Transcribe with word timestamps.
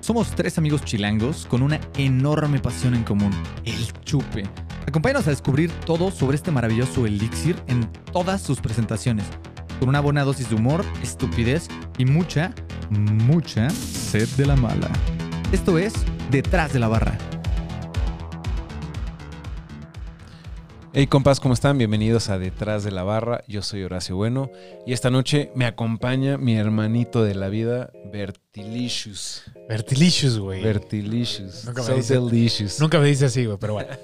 Somos 0.00 0.34
tres 0.34 0.56
amigos 0.56 0.82
chilangos 0.82 1.44
con 1.44 1.62
una 1.62 1.78
enorme 1.98 2.58
pasión 2.58 2.94
en 2.94 3.04
común, 3.04 3.32
el 3.66 3.92
chupe. 4.02 4.44
Acompáñanos 4.86 5.26
a 5.26 5.30
descubrir 5.30 5.70
todo 5.84 6.10
sobre 6.10 6.36
este 6.36 6.50
maravilloso 6.50 7.04
elixir 7.04 7.62
en 7.66 7.86
todas 8.10 8.40
sus 8.40 8.60
presentaciones, 8.60 9.26
con 9.78 9.90
una 9.90 10.00
buena 10.00 10.24
dosis 10.24 10.48
de 10.48 10.56
humor, 10.56 10.86
estupidez 11.02 11.68
y 11.98 12.06
mucha, 12.06 12.54
mucha 12.88 13.68
sed 13.68 14.26
de 14.38 14.46
la 14.46 14.56
mala. 14.56 14.88
Esto 15.52 15.78
es 15.78 15.92
Detrás 16.30 16.72
de 16.72 16.78
la 16.78 16.88
Barra. 16.88 17.29
Hey 20.92 21.06
compas, 21.06 21.38
¿cómo 21.38 21.54
están? 21.54 21.78
Bienvenidos 21.78 22.30
a 22.30 22.38
Detrás 22.38 22.82
de 22.82 22.90
la 22.90 23.04
Barra. 23.04 23.44
Yo 23.46 23.62
soy 23.62 23.84
Horacio 23.84 24.16
Bueno 24.16 24.50
y 24.86 24.92
esta 24.92 25.08
noche 25.08 25.52
me 25.54 25.64
acompaña 25.64 26.36
mi 26.36 26.56
hermanito 26.56 27.22
de 27.22 27.36
la 27.36 27.48
vida, 27.48 27.92
Bertilicious. 28.12 29.44
Bertilicious, 29.68 30.38
güey. 30.40 30.60
Bertilicious. 30.64 31.64
Nunca 31.64 31.82
me 31.82 31.86
so 31.88 31.94
dice- 31.94 32.14
delicious. 32.14 32.80
Nunca 32.80 32.98
me 32.98 33.06
dice 33.06 33.26
así, 33.26 33.44
güey, 33.46 33.58
pero 33.58 33.74
bueno. 33.74 33.90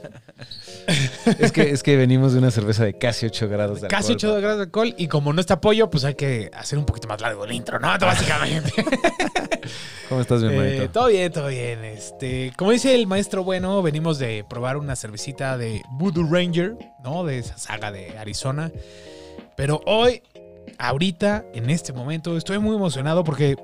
Es 1.40 1.50
que, 1.50 1.70
es 1.70 1.82
que 1.82 1.96
venimos 1.96 2.32
de 2.34 2.38
una 2.38 2.52
cerveza 2.52 2.84
de 2.84 2.96
casi 2.96 3.26
8 3.26 3.48
grados 3.48 3.80
de 3.80 3.88
Casi 3.88 4.12
alcohol, 4.12 4.30
8 4.34 4.40
grados 4.40 4.56
de 4.58 4.62
alcohol 4.64 4.94
y 4.96 5.08
como 5.08 5.32
no 5.32 5.40
está 5.40 5.60
pollo, 5.60 5.90
pues 5.90 6.04
hay 6.04 6.14
que 6.14 6.48
hacer 6.54 6.78
un 6.78 6.84
poquito 6.86 7.08
más 7.08 7.20
largo 7.20 7.44
el 7.44 7.50
intro, 7.52 7.80
¿no? 7.80 7.88
Básicamente. 7.98 8.72
¿Cómo 10.08 10.20
estás, 10.20 10.42
mi? 10.42 10.54
Eh, 10.54 10.88
todo 10.92 11.08
bien, 11.08 11.32
todo 11.32 11.48
bien. 11.48 11.84
Este, 11.84 12.52
como 12.56 12.70
dice 12.70 12.94
el 12.94 13.06
maestro 13.06 13.42
bueno, 13.42 13.82
venimos 13.82 14.18
de 14.18 14.44
probar 14.48 14.76
una 14.76 14.94
cervecita 14.94 15.58
de 15.58 15.82
Voodoo 15.92 16.24
Ranger, 16.30 16.76
¿no? 17.02 17.24
De 17.24 17.38
esa 17.38 17.58
saga 17.58 17.90
de 17.90 18.16
Arizona. 18.16 18.70
Pero 19.56 19.80
hoy, 19.86 20.22
ahorita, 20.78 21.44
en 21.54 21.70
este 21.70 21.92
momento, 21.92 22.36
estoy 22.36 22.58
muy 22.58 22.76
emocionado 22.76 23.24
porque 23.24 23.56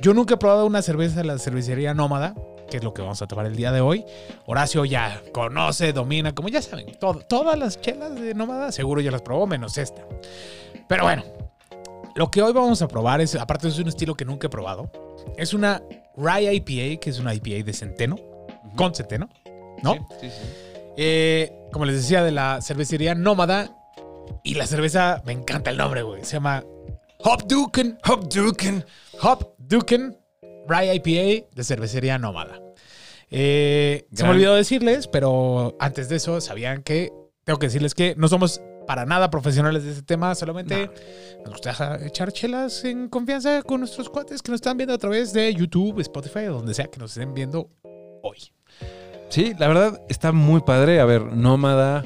yo 0.00 0.14
nunca 0.14 0.34
he 0.34 0.36
probado 0.36 0.66
una 0.66 0.82
cerveza 0.82 1.18
de 1.20 1.24
la 1.24 1.38
cervecería 1.38 1.94
Nómada, 1.94 2.34
que 2.68 2.78
es 2.78 2.82
lo 2.84 2.92
que 2.92 3.02
vamos 3.02 3.22
a 3.22 3.28
tomar 3.28 3.46
el 3.46 3.54
día 3.54 3.70
de 3.70 3.80
hoy. 3.80 4.04
Horacio 4.46 4.84
ya 4.84 5.22
conoce, 5.32 5.92
domina, 5.92 6.34
como 6.34 6.48
ya 6.48 6.60
saben, 6.60 6.86
to- 6.98 7.20
todas 7.28 7.56
las 7.56 7.80
chelas 7.80 8.14
de 8.20 8.34
Nómada, 8.34 8.72
seguro 8.72 9.00
ya 9.00 9.12
las 9.12 9.22
probó, 9.22 9.46
menos 9.46 9.78
esta. 9.78 10.02
Pero 10.88 11.04
bueno, 11.04 11.22
lo 12.16 12.30
que 12.30 12.42
hoy 12.42 12.52
vamos 12.52 12.82
a 12.82 12.88
probar 12.88 13.20
es, 13.20 13.34
aparte 13.34 13.68
es 13.68 13.78
un 13.78 13.88
estilo 13.88 14.14
que 14.14 14.24
nunca 14.24 14.46
he 14.46 14.50
probado, 14.50 14.90
es 15.36 15.54
una 15.54 15.82
Rye 16.16 16.54
IPA, 16.54 17.00
que 17.00 17.10
es 17.10 17.18
una 17.18 17.34
IPA 17.34 17.64
de 17.64 17.72
centeno, 17.72 18.16
con 18.76 18.94
centeno, 18.94 19.28
¿no? 19.82 19.94
Sí, 19.94 20.00
sí, 20.20 20.30
sí. 20.30 20.64
Eh, 20.96 21.52
como 21.72 21.84
les 21.84 21.96
decía, 21.96 22.22
de 22.22 22.30
la 22.30 22.60
cervecería 22.62 23.14
Nómada. 23.14 23.76
Y 24.42 24.54
la 24.54 24.66
cerveza, 24.66 25.22
me 25.26 25.32
encanta 25.32 25.70
el 25.70 25.76
nombre, 25.76 26.02
güey. 26.02 26.24
Se 26.24 26.34
llama 26.34 26.64
Hopduken. 27.18 27.98
Hopduken. 28.06 28.84
Hopduken 29.20 30.16
Rye 30.68 30.94
IPA 30.94 31.46
de 31.54 31.64
cervecería 31.64 32.18
Nómada. 32.18 32.60
Eh, 33.30 34.06
se 34.12 34.22
me 34.22 34.30
olvidó 34.30 34.54
decirles, 34.54 35.08
pero 35.08 35.76
antes 35.80 36.08
de 36.08 36.16
eso, 36.16 36.40
sabían 36.40 36.82
que 36.82 37.12
tengo 37.44 37.58
que 37.58 37.66
decirles 37.66 37.94
que 37.94 38.14
no 38.16 38.28
somos 38.28 38.60
para 38.86 39.04
nada 39.06 39.30
profesionales 39.30 39.84
de 39.84 39.90
este 39.90 40.02
tema, 40.02 40.34
solamente 40.34 40.90
nos 41.44 41.52
gusta 41.54 41.98
echar 42.04 42.32
chelas 42.32 42.84
en 42.84 43.08
confianza 43.08 43.62
con 43.62 43.80
nuestros 43.80 44.08
cuates 44.08 44.42
que 44.42 44.50
nos 44.50 44.58
están 44.58 44.76
viendo 44.76 44.94
a 44.94 44.98
través 44.98 45.32
de 45.32 45.52
YouTube, 45.54 46.00
Spotify, 46.00 46.44
donde 46.44 46.74
sea 46.74 46.86
que 46.86 46.98
nos 46.98 47.16
estén 47.16 47.34
viendo 47.34 47.68
hoy. 48.22 48.38
Sí, 49.30 49.52
la 49.58 49.68
verdad 49.68 50.00
está 50.08 50.32
muy 50.32 50.60
padre. 50.60 51.00
A 51.00 51.04
ver, 51.06 51.22
Nómada, 51.32 52.04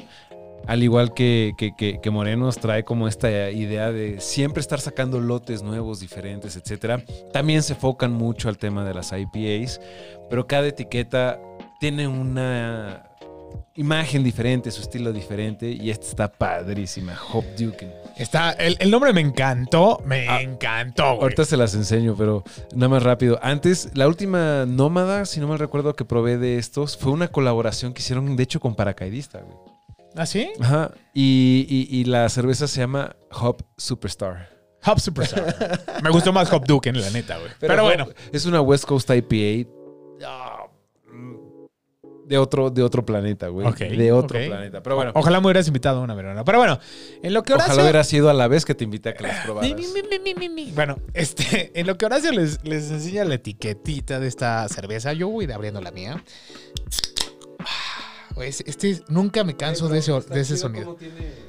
al 0.67 0.81
igual 0.83 1.13
que, 1.13 1.51
que, 1.57 1.71
que- 1.77 1.99
que 2.01 2.09
Morenos, 2.09 2.57
trae 2.57 2.83
como 2.83 3.07
esta 3.07 3.51
idea 3.51 3.91
de 3.91 4.19
siempre 4.19 4.61
estar 4.61 4.79
sacando 4.79 5.19
lotes 5.19 5.61
nuevos, 5.61 5.99
diferentes, 5.99 6.55
etcétera. 6.55 7.03
También 7.33 7.61
se 7.61 7.73
enfocan 7.73 8.13
mucho 8.13 8.49
al 8.49 8.57
tema 8.57 8.83
de 8.85 8.93
las 8.93 9.11
IPAs, 9.11 9.79
pero 10.29 10.47
cada 10.47 10.67
etiqueta 10.67 11.39
tiene 11.79 12.07
una 12.07 13.08
imagen 13.75 14.23
diferente, 14.23 14.71
su 14.71 14.81
estilo 14.81 15.11
diferente, 15.13 15.69
y 15.69 15.89
esta 15.89 16.05
está 16.07 16.31
padrísima. 16.31 17.17
Hop 17.33 17.45
Duken. 17.57 17.91
Está, 18.17 18.51
el, 18.51 18.75
el 18.79 18.91
nombre 18.91 19.13
me 19.13 19.21
encantó, 19.21 20.01
me 20.05 20.27
Ah, 20.27 20.41
encantó, 20.41 21.03
güey. 21.11 21.21
Ahorita 21.21 21.45
se 21.45 21.55
las 21.57 21.73
enseño, 21.75 22.15
pero 22.17 22.43
nada 22.73 22.89
más 22.89 23.03
rápido. 23.03 23.39
Antes, 23.41 23.89
la 23.93 24.07
última 24.07 24.65
Nómada, 24.65 25.25
si 25.25 25.39
no 25.39 25.47
mal 25.47 25.59
recuerdo 25.59 25.95
que 25.95 26.03
probé 26.05 26.37
de 26.37 26.57
estos, 26.57 26.97
fue 26.97 27.11
una 27.11 27.29
colaboración 27.29 27.93
que 27.93 28.01
hicieron, 28.01 28.35
de 28.35 28.43
hecho, 28.43 28.59
con 28.59 28.75
Paracaidista, 28.75 29.39
güey. 29.39 29.57
¿Ah, 30.15 30.25
sí? 30.25 30.49
Ajá. 30.59 30.91
Y, 31.13 31.65
y- 31.69 31.99
y 31.99 32.03
la 32.05 32.27
cerveza 32.29 32.67
se 32.67 32.79
llama 32.81 33.15
Hop 33.31 33.61
Superstar. 33.77 34.49
Hop 34.85 34.99
Superstar. 34.99 35.79
me 36.03 36.09
gustó 36.09 36.33
más 36.33 36.51
Hop 36.51 36.65
Duken, 36.65 36.99
la 36.99 37.09
neta, 37.11 37.37
güey. 37.37 37.51
Pero, 37.59 37.83
bueno, 37.83 38.05
Hop 38.05 38.13
Es 38.33 38.45
una 38.45 38.59
West 38.59 38.85
Coast 38.85 39.09
IPA. 39.09 39.69
ah, 40.25 40.57
mm, 40.57 40.58
De 42.29 42.37
otro, 42.37 42.69
de 42.69 42.83
otro 42.83 43.03
planeta, 43.03 43.47
güey. 43.47 43.65
Ok, 43.67 43.77
de 43.79 44.11
otro 44.11 44.37
planeta. 44.39 44.83
Pero 44.83 44.95
bueno, 44.95 45.11
ojalá 45.15 45.39
me 45.41 45.47
hubieras 45.47 45.65
invitado 45.67 45.99
a 45.99 46.03
una 46.03 46.13
verona. 46.13 46.45
Pero 46.45 46.59
bueno, 46.59 46.79
en 47.23 47.33
lo 47.33 47.41
que 47.41 47.53
Horacio... 47.53 47.73
ojalá 47.73 47.83
hubiera 47.83 48.03
sido 48.03 48.29
a 48.29 48.33
la 48.33 48.47
vez 48.47 48.65
que 48.65 48.75
te 48.75 48.83
invité 48.83 49.09
a 49.09 49.13
que 49.15 49.23
las 49.23 49.43
probaras. 49.43 49.67
Mi, 49.67 49.75
mi, 49.75 49.87
mi, 49.87 50.19
mi, 50.19 50.35
mi, 50.35 50.47
mi. 50.49 50.71
Bueno, 50.71 50.97
este, 51.15 51.71
en 51.79 51.87
lo 51.87 51.97
que 51.97 52.05
Horacio 52.05 52.31
les, 52.31 52.63
les 52.63 52.91
enseña 52.91 53.25
la 53.25 53.33
etiquetita 53.33 54.19
de 54.19 54.27
esta 54.27 54.67
cerveza, 54.69 55.11
yo 55.13 55.27
voy 55.27 55.51
abriendo 55.51 55.81
la 55.81 55.89
mía. 55.89 56.23
Ah, 57.59 58.41
Este, 58.43 59.01
nunca 59.09 59.43
me 59.43 59.57
canso 59.57 59.89
de 59.89 59.97
ese, 59.99 60.11
de 60.11 60.39
ese 60.41 60.55
sonido. 60.55 60.95
tiene. 60.95 61.48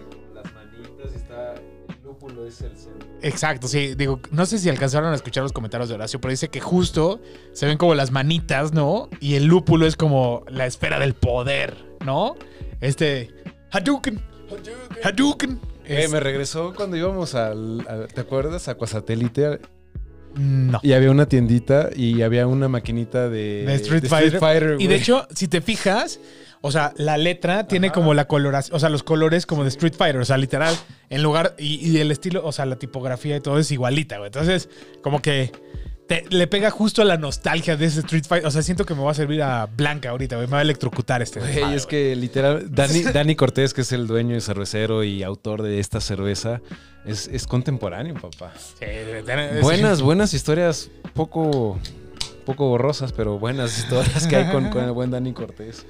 El 2.31 2.35
lúpulo 2.37 2.47
es 2.49 2.61
el 2.63 2.77
centro. 2.77 3.09
Exacto, 3.23 3.69
sí. 3.69 3.95
Digo, 3.95 4.21
no 4.31 4.47
sé 4.47 4.59
si 4.59 4.69
alcanzaron 4.69 5.13
a 5.13 5.17
escuchar 5.17 5.43
los 5.43 5.53
comentarios 5.53 5.89
de 5.89 5.95
Horacio, 5.97 6.21
pero 6.21 6.31
dice 6.31 6.49
que 6.49 6.61
justo 6.61 7.21
se 7.53 7.67
ven 7.67 7.77
como 7.79 7.95
las 7.95 8.11
manitas, 8.11 8.73
¿no? 8.73 9.09
Y 9.21 9.35
el 9.35 9.45
lúpulo 9.47 9.87
es 9.87 9.97
como 9.97 10.45
la 10.49 10.67
esfera 10.67 10.99
del 10.99 11.15
poder, 11.15 11.77
¿no? 12.05 12.37
Este. 12.81 13.31
Hadouken. 13.73 14.21
Hadouken. 15.05 15.61
Eh, 15.85 16.09
me 16.09 16.21
regresó 16.21 16.73
cuando 16.75 16.97
íbamos 16.97 17.35
al, 17.35 17.81
a- 17.89 18.07
¿te 18.07 18.21
acuerdas? 18.21 18.69
A 18.69 18.77
No. 20.37 20.79
y 20.83 20.93
había 20.93 21.11
una 21.11 21.27
tiendita 21.27 21.91
y 21.95 22.23
había 22.23 22.47
una 22.47 22.69
maquinita 22.69 23.29
de, 23.29 23.65
De 23.67 23.75
Street 23.75 24.05
Fighter. 24.07 24.77
Y 24.79 24.87
de 24.87 24.95
hecho, 24.95 25.27
si 25.35 25.49
te 25.49 25.61
fijas, 25.61 26.21
o 26.63 26.71
sea, 26.71 26.93
la 26.97 27.17
letra 27.17 27.67
tiene 27.67 27.89
Ajá. 27.89 27.95
como 27.95 28.15
la 28.15 28.27
coloración, 28.27 28.77
o 28.77 28.81
sea, 28.81 28.89
los 28.89 29.03
colores 29.03 29.47
como 29.47 29.63
de 29.63 29.69
Street 29.71 29.95
Fighter, 29.97 30.21
o 30.21 30.25
sea, 30.25 30.37
literal, 30.37 30.75
en 31.09 31.23
lugar, 31.23 31.55
y, 31.59 31.77
y 31.89 31.99
el 31.99 32.11
estilo, 32.11 32.45
o 32.45 32.53
sea, 32.53 32.67
la 32.67 32.77
tipografía 32.77 33.37
y 33.37 33.41
todo 33.41 33.59
es 33.59 33.71
igualita, 33.71 34.19
güey. 34.19 34.27
Entonces, 34.29 34.69
como 35.03 35.23
que 35.23 35.51
te- 36.07 36.25
le 36.29 36.47
pega 36.49 36.71
justo 36.71 37.03
a 37.03 37.05
la 37.05 37.17
nostalgia 37.17 37.77
de 37.77 37.87
ese 37.87 38.01
Street 38.01 38.25
Fighter. 38.29 38.47
O 38.47 38.51
sea, 38.51 38.63
siento 38.63 38.85
que 38.85 38.95
me 38.95 39.03
va 39.03 39.13
a 39.13 39.15
servir 39.15 39.43
a 39.43 39.67
Blanca 39.67 40.11
ahorita, 40.11 40.37
güey. 40.37 40.49
Me 40.49 40.53
va 40.55 40.59
a 40.59 40.63
electrocutar 40.63 41.23
este. 41.23 41.39
Güey, 41.41 41.75
es 41.75 41.87
que 41.87 42.15
literal, 42.17 42.67
Dani, 42.69 43.03
Dani 43.15 43.37
Cortés, 43.37 43.73
que 43.73 43.83
es 43.83 43.93
el 43.93 44.07
dueño 44.09 44.37
y 44.37 44.41
cervecero 44.41 45.05
y 45.05 45.23
autor 45.23 45.63
de 45.63 45.79
esta 45.79 46.01
cerveza, 46.01 46.61
es, 47.07 47.29
es 47.29 47.47
contemporáneo, 47.47 48.15
papá. 48.15 48.53
Sí, 48.59 48.85
es- 48.85 49.63
Buenas, 49.63 50.03
buenas 50.03 50.35
historias, 50.35 50.91
poco, 51.15 51.79
poco 52.45 52.69
borrosas, 52.69 53.13
pero 53.13 53.39
buenas 53.39 53.79
historias 53.79 54.27
que 54.27 54.35
hay 54.37 54.51
con, 54.51 54.69
con 54.71 54.85
el 54.85 54.91
buen 54.93 55.11
Dani 55.13 55.33
Cortés. 55.33 55.87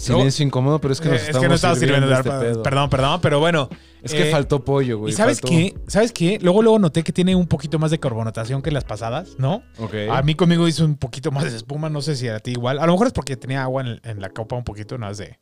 Silencio 0.00 0.46
incómodo, 0.46 0.80
pero 0.80 0.92
es 0.92 1.00
que 1.00 1.08
nos 1.08 1.22
es 1.22 1.36
que 1.36 1.48
no 1.48 1.54
estaba 1.54 1.74
sirviendo 1.76 2.06
de 2.08 2.14
este 2.14 2.30
pedo. 2.30 2.62
Perdón, 2.62 2.90
perdón, 2.90 3.20
pero 3.20 3.38
bueno. 3.40 3.68
Es 4.02 4.12
que 4.14 4.28
eh, 4.28 4.32
faltó 4.32 4.64
pollo, 4.64 4.98
güey. 4.98 5.12
¿Y 5.12 5.16
sabes 5.16 5.40
faltó- 5.40 5.48
qué? 5.48 5.74
¿Sabes 5.86 6.12
qué? 6.12 6.38
Luego, 6.40 6.62
luego 6.62 6.78
noté 6.78 7.02
que 7.02 7.12
tiene 7.12 7.36
un 7.36 7.46
poquito 7.46 7.78
más 7.78 7.90
de 7.90 7.98
carbonatación 8.00 8.62
que 8.62 8.70
las 8.70 8.84
pasadas, 8.84 9.34
¿no? 9.38 9.62
Ok. 9.78 9.94
A 10.10 10.22
mí 10.22 10.34
conmigo 10.34 10.66
hizo 10.66 10.84
un 10.84 10.96
poquito 10.96 11.30
más 11.30 11.44
de 11.50 11.56
espuma, 11.56 11.90
no 11.90 12.00
sé 12.00 12.16
si 12.16 12.28
a 12.28 12.38
ti 12.38 12.52
igual. 12.52 12.78
A 12.78 12.86
lo 12.86 12.92
mejor 12.92 13.08
es 13.08 13.12
porque 13.12 13.36
tenía 13.36 13.62
agua 13.62 13.82
en, 13.82 14.00
en 14.04 14.20
la 14.20 14.30
copa 14.30 14.56
un 14.56 14.64
poquito, 14.64 14.96
no 14.96 15.12
de... 15.14 15.38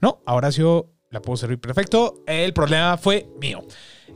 No, 0.00 0.20
a 0.26 0.34
Horacio 0.34 0.90
la 1.10 1.20
puedo 1.22 1.36
servir 1.36 1.58
perfecto. 1.58 2.22
El 2.26 2.52
problema 2.52 2.96
fue 2.98 3.28
mío. 3.40 3.62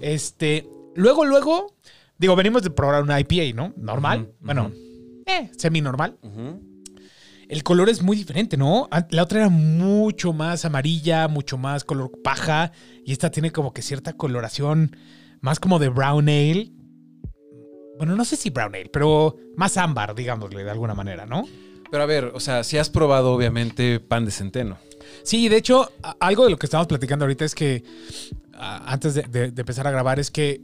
Este, 0.01 0.69
luego, 0.95 1.25
luego, 1.25 1.75
digo, 2.19 2.37
venimos 2.37 2.63
de 2.63 2.71
probar 2.71 3.03
una 3.03 3.19
IPA, 3.21 3.55
¿no? 3.55 3.73
Normal. 3.77 4.31
Bueno, 4.41 4.71
eh, 5.27 5.51
semi-normal. 5.57 6.19
Ujú. 6.23 6.61
El 7.49 7.63
color 7.63 7.89
es 7.89 8.03
muy 8.03 8.17
diferente, 8.17 8.57
¿no? 8.57 8.89
La 9.11 9.23
otra 9.23 9.41
era 9.41 9.49
mucho 9.49 10.33
más 10.33 10.65
amarilla, 10.65 11.29
mucho 11.29 11.57
más 11.59 11.85
color 11.85 12.11
paja. 12.23 12.73
Y 13.05 13.13
esta 13.13 13.31
tiene 13.31 13.53
como 13.53 13.73
que 13.73 13.83
cierta 13.83 14.15
coloración 14.15 14.97
más 15.41 15.61
como 15.61 15.79
de 15.79 15.89
brown 15.89 16.29
ale. 16.29 16.73
Bueno, 17.99 18.17
no 18.17 18.25
sé 18.25 18.37
si 18.37 18.51
brown 18.51 18.75
ale, 18.75 18.91
pero 18.93 19.37
más 19.57 19.77
ámbar, 19.77 20.15
digámosle 20.15 20.65
de 20.65 20.71
alguna 20.71 20.95
manera, 20.95 21.25
¿no? 21.25 21.45
Pero 21.91 22.03
a 22.03 22.07
ver, 22.07 22.33
o 22.35 22.41
sea, 22.41 22.65
si 22.65 22.79
has 22.79 22.91
probado 22.91 23.33
obviamente 23.33 24.01
pan 24.01 24.25
de 24.25 24.33
centeno. 24.33 24.77
Sí, 25.23 25.49
de 25.49 25.57
hecho, 25.57 25.89
algo 26.19 26.45
de 26.45 26.51
lo 26.51 26.59
que 26.59 26.67
estamos 26.67 26.89
platicando 26.89 27.25
ahorita 27.25 27.45
es 27.45 27.55
que 27.55 27.85
antes 28.53 29.15
de, 29.15 29.23
de- 29.23 29.51
de 29.53 29.63
empezar 29.63 29.87
a 29.87 29.93
grabar 29.93 30.19
es 30.19 30.31
que 30.33 30.61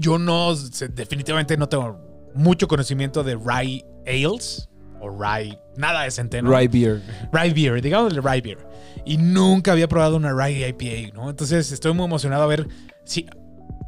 yo 0.00 0.18
no, 0.18 0.52
definitivamente 0.56 1.56
no 1.56 1.68
tengo 1.68 2.32
mucho 2.34 2.66
conocimiento 2.66 3.22
de 3.22 3.36
rye 3.36 3.84
ales 4.06 4.68
o 5.04 5.10
rye, 5.10 5.58
nada 5.76 6.02
de 6.02 6.10
centeno. 6.10 6.50
Rye 6.50 6.68
beer. 6.68 7.02
Rye 7.32 7.52
Beer, 7.52 7.80
digamos 7.82 8.14
de 8.14 8.20
Rye 8.20 8.40
Beer. 8.40 8.58
Y 9.04 9.16
nunca 9.18 9.72
había 9.72 9.86
probado 9.88 10.16
una 10.16 10.32
Rye 10.32 10.68
IPA, 10.68 11.14
¿no? 11.14 11.30
Entonces 11.30 11.70
estoy 11.72 11.92
muy 11.92 12.04
emocionado 12.06 12.42
a 12.42 12.46
ver 12.46 12.66
si 13.04 13.26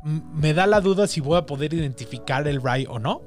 me 0.05 0.53
da 0.55 0.67
la 0.67 0.81
duda 0.81 1.07
si 1.07 1.21
voy 1.21 1.37
a 1.39 1.47
poder 1.47 1.73
identificar 1.75 2.47
el 2.47 2.61
Rye 2.63 2.87
o 2.89 2.99
no. 2.99 3.23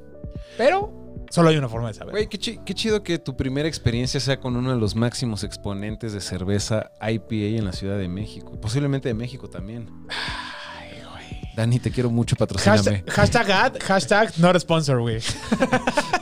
Pero 0.58 0.96
Solo 1.32 1.50
hay 1.50 1.58
una 1.58 1.70
forma 1.70 1.90
de 1.90 1.94
saber. 1.94 2.12
Güey, 2.12 2.28
qué, 2.28 2.40
chi- 2.40 2.60
qué 2.66 2.74
chido 2.74 3.04
que 3.04 3.20
tu 3.20 3.38
primera 3.38 3.68
experiencia 3.68 4.20
sea 4.20 4.40
con 4.40 4.56
uno 4.56 4.72
de 4.74 4.80
los 4.80 4.96
máximos 4.96 5.44
exponentes 5.44 6.12
de 6.12 6.22
cerveza 6.22 6.90
IPA 7.08 7.58
en 7.60 7.66
la 7.66 7.72
Ciudad 7.72 8.00
de 8.00 8.08
México. 8.08 8.60
Posiblemente 8.60 9.10
de 9.10 9.14
México 9.14 9.48
también. 9.48 9.90
Ay, 10.10 11.04
güey. 11.08 11.54
Dani, 11.56 11.80
te 11.80 11.92
quiero 11.92 12.10
mucho, 12.10 12.36
patrocíname. 12.36 13.04
Hashtag, 13.06 13.12
hashtag 13.12 13.52
ad, 13.52 13.78
hashtag 13.80 14.40
not 14.40 14.56
a 14.56 14.60
sponsor, 14.60 15.00
güey. 15.02 15.20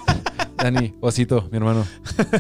Dani, 0.58 0.96
osito, 1.02 1.48
mi 1.52 1.58
hermano. 1.58 1.86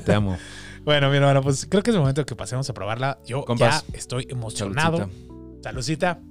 Te 0.05 0.13
amo. 0.13 0.37
Bueno, 0.87 1.09
mi 1.09 1.17
hermano, 1.17 1.41
pues 1.41 1.67
creo 1.69 1.83
que 1.83 1.89
es 1.89 1.95
el 1.95 1.99
momento 1.99 2.25
que 2.25 2.33
pasemos 2.33 2.69
a 2.69 2.73
probarla. 2.73 3.19
Yo 3.25 3.43
Compas. 3.43 3.85
ya 3.89 3.97
estoy 3.97 4.25
emocionado. 4.29 5.09
Saludcita. 5.61 6.21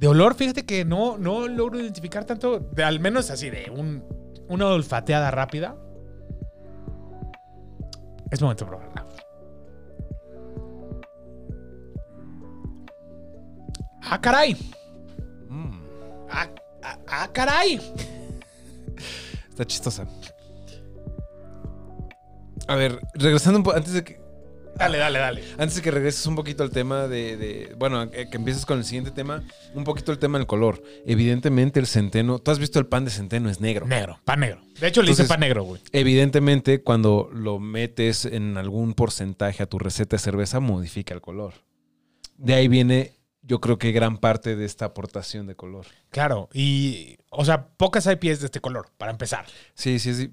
De 0.00 0.08
olor, 0.08 0.34
fíjate 0.34 0.64
que 0.64 0.86
no, 0.86 1.18
no 1.18 1.46
logro 1.46 1.78
identificar 1.78 2.24
tanto, 2.24 2.58
de, 2.58 2.84
al 2.84 3.00
menos 3.00 3.30
así, 3.30 3.50
de 3.50 3.70
un, 3.70 4.02
una 4.48 4.68
olfateada 4.68 5.30
rápida. 5.30 5.76
Es 8.30 8.40
momento 8.40 8.64
de 8.64 8.70
probarla. 8.70 9.06
¡Ah, 14.04 14.18
caray! 14.22 14.56
Mm, 15.50 15.82
¡Ah, 16.30 16.48
ah, 16.82 16.98
ah, 17.08 17.28
caray! 17.30 17.78
Está 19.52 19.66
chistosa. 19.66 20.06
A 22.68 22.74
ver, 22.76 23.00
regresando 23.14 23.58
un 23.58 23.64
poco, 23.64 23.76
antes 23.76 23.92
de 23.92 24.04
que, 24.04 24.22
Dale, 24.74 24.96
dale, 24.96 25.18
dale. 25.18 25.42
Antes 25.58 25.76
de 25.76 25.82
que 25.82 25.90
regreses 25.90 26.24
un 26.26 26.34
poquito 26.34 26.62
al 26.62 26.70
tema 26.70 27.06
de, 27.06 27.36
de- 27.36 27.74
bueno, 27.78 28.04
eh, 28.04 28.28
que 28.30 28.38
empieces 28.38 28.64
con 28.64 28.78
el 28.78 28.84
siguiente 28.86 29.10
tema, 29.10 29.44
un 29.74 29.84
poquito 29.84 30.12
el 30.12 30.18
tema 30.18 30.38
del 30.38 30.46
color. 30.46 30.82
Evidentemente 31.04 31.78
el 31.78 31.86
centeno, 31.86 32.38
tú 32.38 32.50
has 32.52 32.58
visto 32.58 32.78
el 32.78 32.86
pan 32.86 33.04
de 33.04 33.10
centeno, 33.10 33.50
es 33.50 33.60
negro. 33.60 33.86
Negro, 33.86 34.18
pan 34.24 34.40
negro. 34.40 34.62
De 34.80 34.86
hecho, 34.88 35.02
le 35.02 35.10
hice 35.12 35.24
pan 35.24 35.40
negro, 35.40 35.64
güey. 35.64 35.82
Evidentemente 35.92 36.82
cuando 36.82 37.28
lo 37.34 37.58
metes 37.58 38.24
en 38.24 38.56
algún 38.56 38.94
porcentaje 38.94 39.62
a 39.62 39.66
tu 39.66 39.78
receta 39.78 40.16
de 40.16 40.20
cerveza, 40.22 40.58
modifica 40.58 41.12
el 41.12 41.20
color. 41.20 41.52
De 42.38 42.54
ahí 42.54 42.66
viene, 42.66 43.12
yo 43.42 43.60
creo 43.60 43.78
que 43.78 43.92
gran 43.92 44.18
parte 44.18 44.56
de 44.56 44.64
esta 44.64 44.86
aportación 44.86 45.46
de 45.46 45.54
color. 45.56 45.86
Claro, 46.10 46.48
y, 46.54 47.16
o 47.30 47.44
sea, 47.44 47.66
pocas 47.66 48.06
IPAs 48.06 48.40
de 48.40 48.46
este 48.46 48.60
color, 48.60 48.90
para 48.98 49.10
empezar. 49.12 49.44
Sí, 49.74 49.98
sí, 49.98 50.14
sí. 50.14 50.30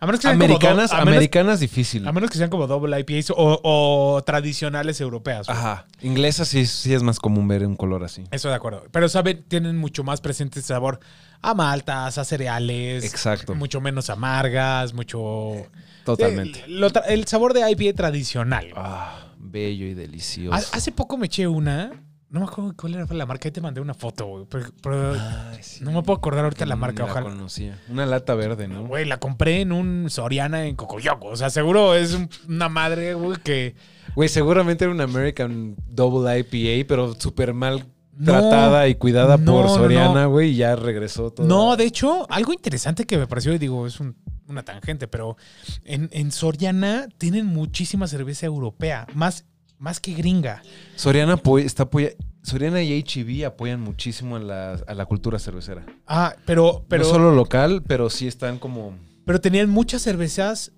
A 0.00 0.06
menos 0.06 0.20
que 0.20 0.26
sean 0.26 0.38
como 0.38 0.44
Americanas, 0.44 0.90
do- 0.90 0.96
a 0.96 0.98
menos- 1.00 1.14
americanas 1.16 1.60
difícil. 1.60 2.06
A 2.06 2.12
menos 2.12 2.30
que 2.30 2.36
sean 2.36 2.50
como 2.50 2.66
double 2.66 2.98
IPAs 3.00 3.30
o, 3.30 3.60
o 3.62 4.22
tradicionales 4.24 5.00
europeas. 5.00 5.46
güey. 5.46 5.56
Ajá. 5.56 5.86
Inglesas 6.02 6.48
sí, 6.48 6.66
sí 6.66 6.92
es 6.92 7.02
más 7.02 7.18
común 7.18 7.48
ver 7.48 7.64
un 7.66 7.74
color 7.76 8.04
así. 8.04 8.24
Eso 8.30 8.50
de 8.50 8.54
acuerdo. 8.56 8.84
Pero 8.90 9.08
saben, 9.08 9.44
tienen 9.48 9.78
mucho 9.78 10.04
más 10.04 10.20
presente 10.20 10.58
ese 10.58 10.68
sabor 10.68 11.00
a 11.40 11.54
maltas, 11.54 12.18
a 12.18 12.24
cereales. 12.24 13.04
Exacto. 13.04 13.54
Mucho 13.54 13.80
menos 13.80 14.10
amargas, 14.10 14.92
mucho. 14.92 15.66
Totalmente. 16.04 16.62
El, 16.66 16.80
lo 16.80 16.90
tra- 16.90 17.04
el 17.08 17.26
sabor 17.26 17.54
de 17.54 17.70
IPA 17.70 17.96
tradicional. 17.96 18.72
Ah, 18.76 19.28
bello 19.38 19.86
y 19.86 19.94
delicioso. 19.94 20.54
Ha- 20.54 20.76
Hace 20.76 20.92
poco 20.92 21.16
me 21.16 21.26
eché 21.26 21.46
una. 21.48 22.03
No 22.34 22.40
me 22.40 22.46
acuerdo 22.46 22.74
cuál 22.76 22.94
era 22.96 23.06
la 23.14 23.26
marca. 23.26 23.46
Ahí 23.46 23.52
te 23.52 23.60
mandé 23.60 23.80
una 23.80 23.94
foto, 23.94 24.26
güey. 24.26 24.46
Pero, 24.82 25.14
sí. 25.60 25.84
no 25.84 25.92
me 25.92 26.02
puedo 26.02 26.18
acordar 26.18 26.42
ahorita 26.42 26.66
la 26.66 26.74
Mm, 26.74 26.80
marca. 26.80 27.04
la 27.04 27.10
Ojalá. 27.12 27.30
conocía. 27.30 27.78
Una 27.88 28.06
lata 28.06 28.34
verde, 28.34 28.66
¿no? 28.66 28.86
Güey, 28.88 29.04
la 29.04 29.18
compré 29.18 29.60
en 29.60 29.70
un 29.70 30.10
Soriana 30.10 30.66
en 30.66 30.74
Cocoyoco. 30.74 31.28
O 31.28 31.36
sea, 31.36 31.48
seguro 31.48 31.94
es 31.94 32.12
un- 32.14 32.28
una 32.48 32.68
madre, 32.68 33.14
güey, 33.14 33.38
que. 33.44 33.76
Güey, 34.16 34.28
seguramente 34.28 34.82
era 34.84 34.92
una 34.92 35.04
American 35.04 35.76
Double 35.86 36.38
IPA, 36.40 36.88
pero 36.88 37.14
súper 37.14 37.54
mal 37.54 37.86
No, 38.16 38.32
tratada 38.32 38.88
y 38.88 38.96
cuidada 38.96 39.36
no, 39.36 39.52
por 39.52 39.68
Soriana, 39.68 40.22
no. 40.24 40.30
güey, 40.30 40.50
y 40.50 40.56
ya 40.56 40.74
regresó 40.74 41.30
todo. 41.30 41.46
No, 41.46 41.76
de 41.76 41.84
hecho, 41.84 42.26
algo 42.32 42.52
interesante 42.52 43.04
que 43.06 43.16
me 43.16 43.28
pareció, 43.28 43.52
y 43.54 43.58
digo, 43.58 43.86
es 43.86 44.00
un- 44.00 44.16
una 44.48 44.64
tangente, 44.64 45.06
pero 45.06 45.36
en, 45.84 46.08
en 46.12 46.32
Soriana 46.32 47.08
tienen 47.16 47.46
muchísima 47.46 48.06
cerveza 48.08 48.44
europea, 48.46 49.06
más, 49.14 49.44
más 49.84 50.00
que 50.00 50.14
gringa. 50.14 50.62
Soriana 50.96 51.38
está 51.58 51.82
apoya- 51.84 52.14
Soriana 52.42 52.82
y 52.82 53.04
HEB 53.06 53.44
apoyan 53.46 53.80
muchísimo 53.80 54.36
a 54.36 54.40
la, 54.40 54.72
a 54.86 54.94
la 54.94 55.04
cultura 55.06 55.38
cervecera. 55.38 55.84
Ah, 56.06 56.34
pero, 56.46 56.84
pero, 56.88 57.04
no 57.04 57.10
solo 57.10 57.34
local, 57.34 57.82
pero 57.86 58.08
sí 58.08 58.26
están 58.26 58.58
como. 58.58 58.94
pero 59.26 59.40
tenían 59.42 59.68
muchas 59.68 60.00
cervezas 60.02 60.72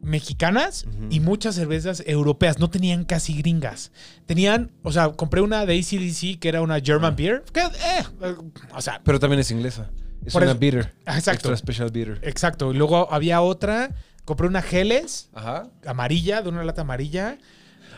mexicanas 0.00 0.86
y 1.10 1.20
muchas 1.20 1.54
cervezas 1.54 2.02
europeas. 2.06 2.58
No 2.58 2.70
tenían 2.70 3.04
casi 3.04 3.34
gringas. 3.36 3.92
Tenían, 4.26 4.70
o 4.82 4.90
sea, 4.92 5.10
compré 5.10 5.40
una 5.40 5.64
de 5.66 5.78
ACDC 5.78 6.38
que 6.40 6.48
era 6.48 6.60
una 6.62 6.80
German 6.80 7.12
Ah. 7.12 7.16
beer. 7.16 7.44
Que, 7.52 7.60
eh, 7.60 8.34
o 8.74 8.80
sea, 8.80 9.00
Pero 9.04 9.18
también 9.20 9.40
es 9.40 9.50
inglesa. 9.50 9.90
Es 10.24 10.34
una 10.36 10.46
eso- 10.46 10.58
bitter. 10.58 10.92
exacto. 11.06 11.50
Extra 11.52 11.56
special 11.56 11.90
bitter. 11.90 12.18
Exacto. 12.22 12.72
Y 12.72 12.76
luego 12.76 13.12
había 13.12 13.40
otra. 13.42 13.94
Compré 14.24 14.46
una 14.46 14.62
Geles 14.62 15.30
Ajá. 15.34 15.68
amarilla, 15.86 16.42
de 16.42 16.48
una 16.48 16.62
lata 16.62 16.82
amarilla. 16.82 17.38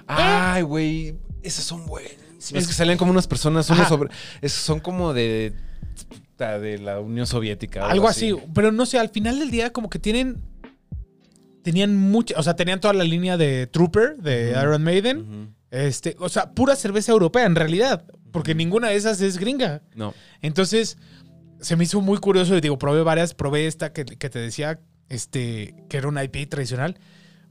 Ay, 0.06 0.62
güey. 0.62 1.16
Esas 1.42 1.64
son 1.64 1.86
buenísimas. 1.86 2.22
Es- 2.38 2.52
Es 2.54 2.66
que 2.68 2.72
salían 2.74 2.98
como 2.98 3.10
unas 3.10 3.26
personas, 3.26 3.68
unos 3.70 3.88
sobre. 3.88 4.10
son 4.48 4.80
como 4.80 5.12
de. 5.14 5.52
De 6.38 6.78
la 6.78 6.98
Unión 7.00 7.26
Soviética. 7.26 7.86
Algo 7.88 8.08
así. 8.08 8.34
Pero 8.54 8.72
no 8.72 8.86
sé, 8.86 8.98
al 8.98 9.08
final 9.10 9.38
del 9.38 9.50
día, 9.50 9.72
como 9.72 9.88
que 9.88 9.98
tienen. 9.98 10.42
Tenían 11.62 11.96
mucha. 11.96 12.38
O 12.38 12.42
sea, 12.42 12.56
tenían 12.56 12.80
toda 12.80 12.92
la 12.92 13.04
línea 13.04 13.36
de 13.36 13.66
Trooper, 13.66 14.16
de. 14.18 14.50
Iron 14.60 14.82
Maiden. 14.82 15.54
Este, 15.70 16.14
o 16.18 16.28
sea, 16.28 16.50
pura 16.52 16.76
cerveza 16.76 17.12
europea, 17.12 17.46
en 17.46 17.54
realidad. 17.56 18.04
Porque 18.32 18.54
ninguna 18.54 18.88
de 18.88 18.96
esas 18.96 19.20
es 19.20 19.38
gringa. 19.38 19.82
No. 19.94 20.12
Entonces, 20.42 20.98
se 21.60 21.76
me 21.76 21.84
hizo 21.84 22.00
muy 22.00 22.18
curioso. 22.18 22.56
Y 22.56 22.60
digo, 22.60 22.78
probé 22.78 23.02
varias. 23.02 23.32
Probé 23.34 23.66
esta 23.66 23.92
que, 23.92 24.04
que 24.04 24.28
te 24.28 24.38
decía, 24.40 24.80
este, 25.08 25.74
que 25.88 25.96
era 25.96 26.08
una 26.08 26.22
IPA 26.24 26.48
tradicional. 26.50 26.98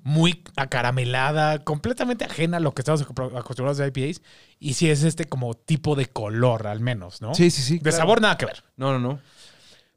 Muy 0.05 0.43
acaramelada, 0.57 1.63
completamente 1.63 2.25
ajena 2.25 2.57
a 2.57 2.59
lo 2.59 2.73
que 2.73 2.81
estamos 2.81 3.07
acostum- 3.07 3.37
acostumbrados 3.37 3.77
de 3.77 3.87
IPAs. 3.87 4.21
Y 4.59 4.73
sí 4.73 4.89
es 4.89 5.03
este 5.03 5.25
como 5.25 5.53
tipo 5.53 5.95
de 5.95 6.07
color, 6.07 6.67
al 6.67 6.81
menos, 6.81 7.21
¿no? 7.21 7.33
Sí, 7.33 7.49
sí, 7.49 7.61
sí. 7.61 7.75
De 7.75 7.83
claro. 7.83 7.97
sabor 7.97 8.21
nada 8.21 8.37
que 8.37 8.45
ver. 8.45 8.63
No, 8.75 8.91
no, 8.91 8.99
no. 8.99 9.19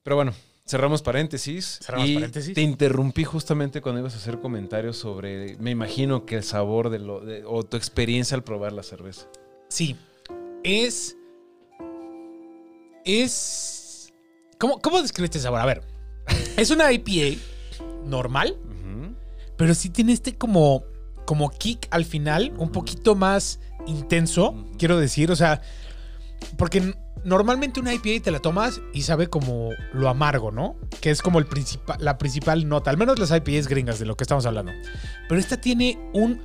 Pero 0.05 0.15
bueno, 0.15 0.33
cerramos 0.65 1.03
paréntesis. 1.03 1.81
Cerramos 1.83 2.09
y 2.09 2.15
paréntesis. 2.15 2.55
Te 2.55 2.63
interrumpí 2.63 3.25
justamente 3.25 3.81
cuando 3.81 4.01
ibas 4.01 4.15
a 4.15 4.19
hacer 4.19 4.39
comentarios 4.41 4.97
sobre, 4.97 5.57
me 5.59 5.73
imagino 5.73 6.25
que 6.25 6.37
el 6.37 6.45
sabor 6.45 6.91
de 6.91 7.01
lo, 7.01 7.21
de- 7.21 7.43
o 7.45 7.65
tu 7.65 7.77
experiencia 7.77 8.37
al 8.37 8.45
probar 8.45 8.73
la 8.73 8.85
cerveza. 8.85 9.27
Sí. 9.69 9.97
Es. 10.63 11.17
Es. 13.05 14.13
¿Cómo, 14.59 14.81
cómo 14.81 15.03
describes 15.03 15.29
este 15.31 15.41
sabor? 15.41 15.61
A 15.61 15.67
ver. 15.67 15.83
Es 16.57 16.71
una 16.71 16.91
IPA 16.93 17.39
normal, 18.05 18.57
pero 19.57 19.75
sí 19.75 19.91
tiene 19.91 20.13
este 20.13 20.37
como. 20.37 20.85
Como 21.25 21.51
kick 21.51 21.89
al 21.91 22.05
final, 22.05 22.55
un 22.57 22.71
poquito 22.71 23.17
más 23.17 23.59
intenso, 23.89 24.55
quiero 24.79 24.97
decir. 24.97 25.33
O 25.33 25.35
sea, 25.35 25.61
porque 26.57 26.95
normalmente 27.25 27.81
una 27.81 27.93
IPA 27.93 28.23
te 28.23 28.31
la 28.31 28.39
tomas 28.39 28.81
y 28.95 29.03
sabe 29.03 29.27
como 29.27 29.71
lo 29.93 30.09
amargo, 30.09 30.53
¿no? 30.53 30.77
Que 31.01 31.11
es 31.11 31.23
como 31.23 31.41
el 31.41 31.47
principal, 31.47 31.97
la 32.01 32.17
principal 32.17 32.69
nota, 32.69 32.91
al 32.91 32.97
menos 32.97 33.19
las 33.19 33.33
IPAs 33.33 33.67
gringas 33.67 33.99
de 33.99 34.07
lo 34.07 34.17
que 34.17 34.23
estamos 34.23 34.47
hablando. 34.47 34.71
Pero 35.29 35.41
esta 35.41 35.61
tiene 35.61 35.99
un, 36.15 36.41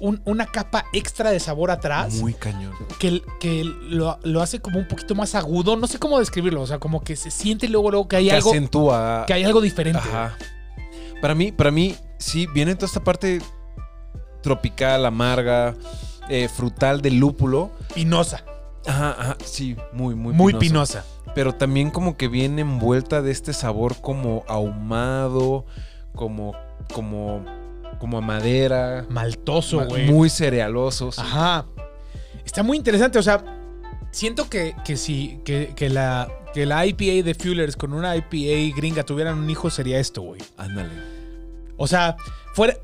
un- 0.00 0.22
una 0.24 0.46
capa 0.46 0.86
extra 0.94 1.30
de 1.30 1.38
sabor 1.38 1.70
atrás 1.70 2.14
Muy 2.14 2.32
cañón. 2.32 2.72
que, 2.98 3.20
que 3.40 3.62
lo, 3.64 4.18
lo 4.22 4.40
hace 4.40 4.60
como 4.60 4.78
un 4.78 4.88
poquito 4.88 5.14
más 5.14 5.34
agudo. 5.34 5.76
No 5.76 5.86
sé 5.86 5.98
cómo 5.98 6.18
describirlo. 6.18 6.62
O 6.62 6.66
sea, 6.66 6.78
como 6.78 7.02
que 7.04 7.14
se 7.16 7.30
siente 7.30 7.68
luego, 7.68 7.90
luego 7.90 8.08
que 8.08 8.16
hay 8.16 8.28
Que 8.28 8.36
algo, 8.36 8.48
acentúa. 8.52 9.24
que 9.26 9.34
hay 9.34 9.44
algo 9.44 9.60
diferente. 9.60 9.98
Ajá. 9.98 10.38
Para 11.20 11.34
mí, 11.34 11.52
para 11.52 11.70
mí, 11.70 11.94
sí, 12.18 12.46
viene 12.46 12.74
toda 12.74 12.86
esta 12.86 13.02
parte 13.04 13.40
tropical, 14.42 15.06
amarga, 15.06 15.74
eh, 16.28 16.48
frutal 16.48 17.00
del 17.00 17.18
lúpulo. 17.18 17.70
Pinosa. 17.94 18.44
Ajá, 18.86 19.16
ajá, 19.18 19.36
sí, 19.44 19.76
muy, 19.92 20.14
muy, 20.14 20.34
Muy 20.34 20.52
pinoso. 20.54 20.60
pinosa. 21.00 21.04
Pero 21.34 21.54
también 21.54 21.90
como 21.90 22.16
que 22.16 22.28
viene 22.28 22.60
envuelta 22.62 23.22
de 23.22 23.30
este 23.32 23.52
sabor 23.54 23.96
como 24.00 24.44
ahumado, 24.46 25.64
como, 26.14 26.54
como, 26.92 27.44
como 27.98 28.18
a 28.18 28.20
madera, 28.20 29.06
Maltoso, 29.08 29.78
ma- 29.78 29.84
güey. 29.86 30.10
muy 30.10 30.28
cerealoso. 30.28 31.10
sí. 31.12 31.20
Ajá. 31.22 31.66
Está 32.44 32.62
muy 32.62 32.76
interesante. 32.76 33.18
O 33.18 33.22
sea, 33.22 33.42
siento 34.10 34.50
que, 34.50 34.76
que 34.84 34.96
si 34.98 35.40
que, 35.46 35.72
que 35.74 35.88
la, 35.88 36.28
que 36.52 36.66
la 36.66 36.84
IPA 36.86 37.24
de 37.24 37.34
Fuelers 37.34 37.74
con 37.76 37.94
una 37.94 38.14
IPA 38.16 38.76
gringa 38.76 39.02
tuvieran 39.02 39.38
un 39.38 39.48
hijo, 39.48 39.70
sería 39.70 39.98
esto, 39.98 40.20
güey. 40.20 40.42
Ándale. 40.58 40.90
O 41.76 41.86
sea, 41.86 42.16
fuera. 42.54 42.74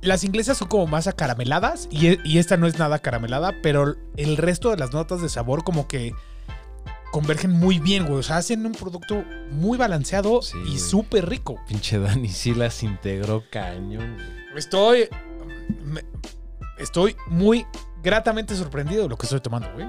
Las 0.00 0.22
inglesas 0.22 0.56
son 0.58 0.68
como 0.68 0.86
más 0.86 1.08
acarameladas 1.08 1.88
y, 1.90 2.06
e- 2.06 2.20
y 2.24 2.38
esta 2.38 2.56
no 2.56 2.66
es 2.68 2.78
nada 2.78 2.96
acaramelada, 2.96 3.52
pero 3.62 3.96
el 4.16 4.36
resto 4.36 4.70
de 4.70 4.76
las 4.76 4.92
notas 4.92 5.20
de 5.20 5.28
sabor 5.28 5.64
como 5.64 5.88
que 5.88 6.12
convergen 7.10 7.50
muy 7.50 7.80
bien, 7.80 8.06
güey. 8.06 8.20
O 8.20 8.22
sea, 8.22 8.36
hacen 8.36 8.64
un 8.64 8.72
producto 8.72 9.24
muy 9.50 9.76
balanceado 9.76 10.40
Sí, 10.40 10.56
y 10.68 10.78
súper 10.78 11.28
rico. 11.28 11.56
Pinche 11.66 11.98
Dani 11.98 12.28
sí 12.28 12.54
las 12.54 12.82
integró 12.84 13.42
cañón. 13.50 14.14
güey. 14.14 14.58
Estoy. 14.58 15.08
me- 15.84 16.04
estoy 16.78 17.16
muy 17.26 17.66
gratamente 18.02 18.54
sorprendido 18.54 19.02
de 19.02 19.08
lo 19.08 19.16
que 19.16 19.26
estoy 19.26 19.40
tomando, 19.40 19.68
güey. 19.74 19.86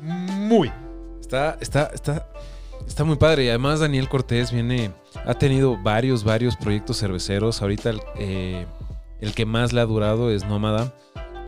Muy. 0.00 0.72
Está, 1.20 1.58
está, 1.60 1.90
está. 1.94 2.26
Está 2.86 3.04
muy 3.04 3.16
padre. 3.16 3.44
Y 3.44 3.48
además 3.48 3.80
Daniel 3.80 4.08
Cortés 4.08 4.52
viene, 4.52 4.92
ha 5.24 5.34
tenido 5.34 5.76
varios, 5.82 6.24
varios 6.24 6.56
proyectos 6.56 6.98
cerveceros. 6.98 7.62
Ahorita 7.62 7.90
el, 7.90 8.00
eh, 8.16 8.66
el 9.20 9.34
que 9.34 9.46
más 9.46 9.72
le 9.72 9.80
ha 9.80 9.86
durado 9.86 10.30
es 10.30 10.44
Nómada. 10.46 10.94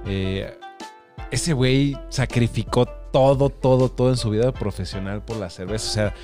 Eh, 0.07 0.57
ese 1.31 1.53
güey 1.53 1.97
sacrificó 2.09 2.87
todo, 2.87 3.51
todo, 3.51 3.89
todo 3.89 4.11
en 4.11 4.17
su 4.17 4.31
vida 4.31 4.53
profesional 4.53 5.25
por 5.25 5.37
la 5.37 5.51
cerveza. 5.51 5.89
O 5.89 5.93
sea, 5.93 6.15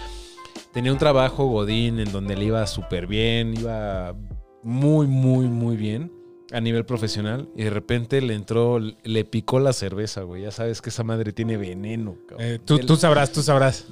tenía 0.72 0.92
un 0.92 0.98
trabajo 0.98 1.46
Godín 1.46 1.98
en 2.00 2.12
donde 2.12 2.36
le 2.36 2.46
iba 2.46 2.66
súper 2.66 3.06
bien, 3.06 3.54
iba 3.56 4.14
muy, 4.62 5.06
muy, 5.06 5.48
muy 5.48 5.76
bien 5.76 6.12
a 6.52 6.60
nivel 6.60 6.84
profesional. 6.84 7.48
Y 7.56 7.64
de 7.64 7.70
repente 7.70 8.20
le 8.20 8.34
entró, 8.34 8.78
le 8.78 9.24
picó 9.24 9.60
la 9.60 9.72
cerveza, 9.72 10.22
güey. 10.22 10.42
Ya 10.42 10.50
sabes 10.50 10.80
que 10.82 10.90
esa 10.90 11.04
madre 11.04 11.32
tiene 11.32 11.56
veneno, 11.56 12.16
cabrón. 12.28 12.46
Eh, 12.46 12.58
tú, 12.64 12.78
tú 12.78 12.96
sabrás, 12.96 13.32
tú 13.32 13.42
sabrás. 13.42 13.86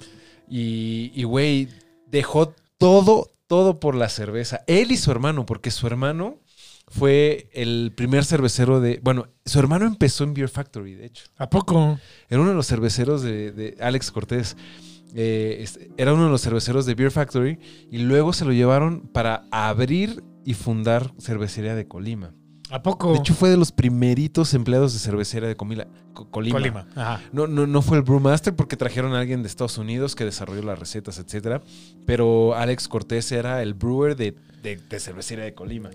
Y, 0.51 1.23
güey, 1.25 1.69
dejó 2.07 2.55
todo, 2.79 3.31
todo 3.47 3.81
por 3.81 3.95
la 3.95 4.09
cerveza. 4.09 4.63
Él 4.67 4.93
y 4.93 4.97
su 4.97 5.11
hermano, 5.11 5.47
porque 5.47 5.71
su 5.71 5.87
hermano 5.87 6.39
fue 6.89 7.51
el 7.53 7.93
primer 7.95 8.25
cervecero 8.25 8.81
de... 8.81 9.01
Bueno, 9.03 9.29
su 9.45 9.59
hermano 9.59 9.87
empezó 9.87 10.25
en 10.25 10.35
Beer 10.35 10.49
Factory, 10.49 10.95
de 10.95 11.07
hecho. 11.07 11.25
¿A 11.37 11.51
poco? 11.51 11.99
Era 12.29 12.41
uno 12.41 12.51
de 12.51 12.57
los 12.57 12.67
cerveceros 12.67 13.23
de, 13.23 13.53
de 13.53 13.77
Alex 13.81 14.11
Cortés. 14.11 14.57
Eh, 15.15 15.67
era 15.97 16.13
uno 16.13 16.25
de 16.25 16.31
los 16.31 16.43
cerveceros 16.43 16.87
de 16.87 16.95
Beer 16.95 17.11
Factory 17.11 17.59
y 17.91 17.99
luego 17.99 18.33
se 18.33 18.45
lo 18.45 18.53
llevaron 18.53 19.09
para 19.09 19.47
abrir 19.51 20.23
y 20.45 20.55
fundar 20.55 21.13
cervecería 21.19 21.75
de 21.75 21.87
Colima. 21.87 22.35
¿A 22.71 22.83
poco? 22.83 23.13
De 23.13 23.19
hecho, 23.19 23.35
fue 23.35 23.49
de 23.51 23.57
los 23.57 23.73
primeritos 23.73 24.53
empleados 24.55 24.93
de 24.93 24.99
cervecería 24.99 25.49
de 25.49 25.57
Comila- 25.57 25.89
Co- 26.13 26.31
Colima. 26.31 26.59
Colima. 26.59 26.87
Ajá. 26.95 27.21
No, 27.33 27.47
no, 27.47 27.67
no 27.67 27.83
fue 27.83 27.97
el 27.99 28.03
Brewmaster 28.03 28.55
porque 28.55 28.77
trajeron 28.77 29.15
a 29.15 29.21
alguien 29.21 29.43
de 29.43 29.49
Estados 29.49 29.79
Unidos 29.79 30.15
que 30.15 30.25
desarrolló 30.25 30.63
las 30.63 30.79
recetas, 30.79 31.19
etcétera. 31.19 31.63
Pero 32.07 32.55
Alex 32.55 32.89
Cortés 32.89 33.33
era 33.33 33.63
el 33.63 33.75
brewer 33.75 34.17
de, 34.17 34.35
de, 34.63 34.77
de 34.77 35.01
cervecería 35.01 35.45
de 35.45 35.55
Colima. 35.55 35.91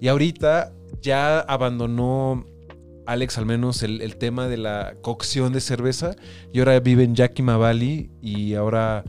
Y 0.00 0.08
ahorita 0.08 0.72
ya 1.02 1.40
abandonó 1.40 2.44
Alex 3.06 3.38
al 3.38 3.46
menos 3.46 3.82
el, 3.82 4.00
el 4.02 4.16
tema 4.16 4.48
de 4.48 4.56
la 4.56 4.94
cocción 5.02 5.52
de 5.52 5.60
cerveza. 5.60 6.16
Y 6.52 6.58
ahora 6.58 6.78
vive 6.80 7.04
en 7.04 7.14
Yakima 7.14 7.56
Valley 7.56 8.10
y 8.20 8.54
ahora 8.54 9.04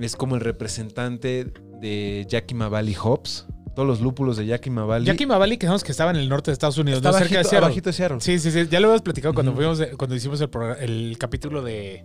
es 0.00 0.16
como 0.16 0.34
el 0.36 0.40
representante 0.40 1.52
de 1.80 2.26
Yakima 2.28 2.68
Valley 2.68 2.96
Hops. 3.02 3.46
Todos 3.76 3.86
los 3.86 4.00
lúpulos 4.00 4.36
de 4.38 4.46
Yakima 4.46 4.84
Valley. 4.84 5.06
Yakima 5.06 5.38
Valley, 5.38 5.58
que 5.58 5.66
sabemos 5.66 5.84
que 5.84 5.92
estaba 5.92 6.10
en 6.10 6.16
el 6.16 6.28
norte 6.28 6.50
de 6.50 6.54
Estados 6.54 6.78
Unidos, 6.78 6.98
Está 6.98 7.12
¿no? 7.12 7.18
cerca 7.18 7.38
de 7.38 7.44
Seattle. 7.44 7.66
abajito 7.66 7.90
de 7.90 7.92
Seattle. 7.92 8.20
Sí, 8.20 8.38
sí, 8.40 8.50
sí. 8.50 8.66
Ya 8.68 8.80
lo 8.80 8.86
habíamos 8.88 9.02
platicado 9.02 9.34
cuando 9.34 9.52
Ujú. 9.52 9.58
fuimos, 9.60 9.78
de- 9.78 9.90
cuando 9.90 10.16
hicimos 10.16 10.40
el, 10.40 10.48
programa- 10.48 10.80
el 10.80 11.14
capítulo 11.20 11.62
de 11.62 12.04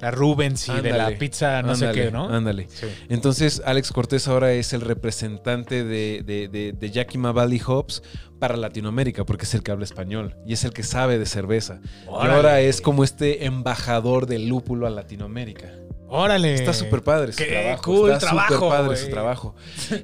la 0.00 0.10
Rubens 0.10 0.68
y 0.68 0.80
de 0.80 0.92
la 0.92 1.10
pizza, 1.18 1.62
no 1.62 1.74
sé 1.74 1.90
qué, 1.92 2.10
¿no? 2.10 2.28
Ándale. 2.28 2.66
Sí. 2.68 2.86
Entonces, 3.08 3.62
Alex 3.64 3.90
Cortés 3.92 4.28
ahora 4.28 4.52
es 4.52 4.72
el 4.72 4.80
representante 4.82 5.82
de, 5.84 6.22
de, 6.24 6.48
de, 6.48 6.72
de 6.72 6.90
Yakima 6.90 7.32
Valley 7.32 7.60
Hops 7.66 8.02
para 8.38 8.56
Latinoamérica, 8.56 9.24
porque 9.24 9.44
es 9.46 9.54
el 9.54 9.62
que 9.62 9.72
habla 9.72 9.84
español 9.84 10.36
y 10.46 10.52
es 10.52 10.64
el 10.64 10.72
que 10.72 10.82
sabe 10.82 11.18
de 11.18 11.26
cerveza. 11.26 11.80
Y 12.04 12.08
ahora 12.08 12.60
es 12.60 12.80
como 12.80 13.02
este 13.02 13.46
embajador 13.46 14.26
del 14.26 14.48
lúpulo 14.48 14.86
a 14.86 14.90
Latinoamérica. 14.90 15.72
Órale. 16.08 16.54
Está 16.54 16.72
súper 16.72 17.02
padre 17.02 17.32
su 17.32 17.38
qué 17.38 17.46
trabajo. 17.46 17.82
cool 17.82 18.10
está 18.12 18.30
súper 18.30 18.58
padre 18.60 18.96
su 18.96 19.08
trabajo. 19.10 19.54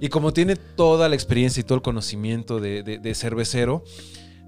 Y 0.01 0.09
como 0.09 0.33
tiene 0.33 0.57
toda 0.57 1.09
la 1.09 1.15
experiencia 1.15 1.61
y 1.61 1.65
todo 1.65 1.77
el 1.77 1.83
conocimiento 1.83 2.59
de, 2.61 2.83
de- 2.83 2.99
de 2.99 3.15
cervecero, 3.15 3.85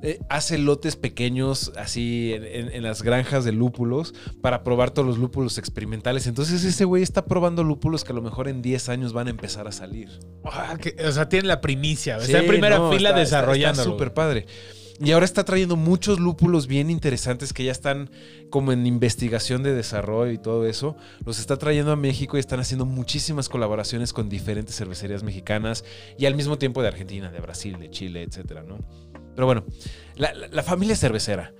eh, 0.05 0.19
hace 0.29 0.59
lotes 0.59 0.97
pequeños 0.97 1.71
así 1.77 2.33
en, 2.35 2.45
en- 2.45 2.73
en 2.75 2.83
las 2.83 3.03
granjas 3.05 3.45
de 3.45 3.53
lúpulos 3.53 4.15
para 4.41 4.65
probar 4.65 4.91
todos 4.91 5.07
los 5.07 5.19
lúpulos 5.19 5.59
experimentales. 5.59 6.27
Entonces 6.27 6.65
ese 6.65 6.85
güey 6.85 7.05
está 7.05 7.25
probando 7.27 7.63
lúpulos 7.63 8.03
que 8.03 8.11
a 8.11 8.15
lo 8.17 8.23
mejor 8.23 8.49
en 8.49 8.63
10 8.63 8.89
años 8.89 9.13
van 9.13 9.29
a 9.29 9.31
empezar 9.31 9.69
a 9.69 9.73
salir. 9.73 10.09
Ah, 10.45 10.77
que- 10.81 10.97
o 11.07 11.13
sea, 11.13 11.29
tiene 11.29 11.47
la 11.47 11.61
primicia. 11.61 12.17
está 12.17 12.39
en 12.41 12.49
primera 12.49 12.79
no, 12.79 12.91
fila 12.91 13.13
desarrollando. 13.13 13.83
Está 13.83 13.93
súper 13.93 14.13
padre. 14.13 14.47
Y 15.05 15.11
ahora 15.11 15.25
está 15.25 15.45
trayendo 15.45 15.75
muchos 15.75 16.21
lúpulos 16.21 16.69
bien 16.69 16.89
interesantes 16.89 17.53
que 17.53 17.65
ya 17.65 17.73
están 17.73 18.09
como 18.51 18.71
en 18.71 18.87
investigación 18.87 19.65
de 19.65 19.75
desarrollo 19.75 20.31
y 20.31 20.39
todo 20.39 20.65
eso. 20.65 20.97
Los 21.27 21.41
está 21.41 21.57
trayendo 21.57 21.91
a 21.91 21.97
México 21.97 22.37
y 22.37 22.41
están 22.41 22.61
haciendo 22.61 22.87
muchísimas 22.87 23.49
colaboraciones 23.49 24.13
con 24.13 24.29
diferentes 24.29 24.77
cervecerías 24.77 25.25
mexicanas 25.25 25.85
y 26.17 26.27
al 26.27 26.37
mismo 26.37 26.57
tiempo 26.57 26.83
de 26.83 26.89
Argentina, 26.89 27.33
de 27.33 27.41
Brasil, 27.41 27.79
de 27.81 27.91
Chile, 27.91 28.23
etcétera, 28.23 28.63
¿no? 28.63 28.79
Pero 29.35 29.47
bueno, 29.47 29.65
la, 30.15 30.63
familia 30.63 30.95
cervecera. 30.95 31.53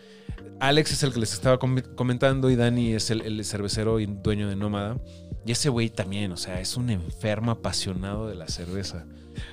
Alex 0.61 0.93
es 0.93 1.03
el 1.03 1.13
que 1.13 1.19
les 1.19 1.33
estaba 1.33 1.59
com- 1.59 1.83
comentando 1.97 2.49
y 2.49 2.55
Dani 2.55 2.93
es 2.93 3.11
el, 3.11 3.23
el 3.23 3.45
cervecero 3.45 3.99
y 3.99 4.07
dueño 4.07 4.49
de 4.49 4.55
Nómada. 4.55 4.99
Y 5.45 5.51
ese 5.51 5.69
güey 5.69 5.91
también, 5.91 6.31
o 6.31 6.37
sea, 6.37 6.61
es 6.61 6.77
un 6.77 6.91
enfermo 6.91 7.51
apasionado 7.51 8.29
de 8.29 8.37
la 8.37 8.47
cerveza. 8.47 9.05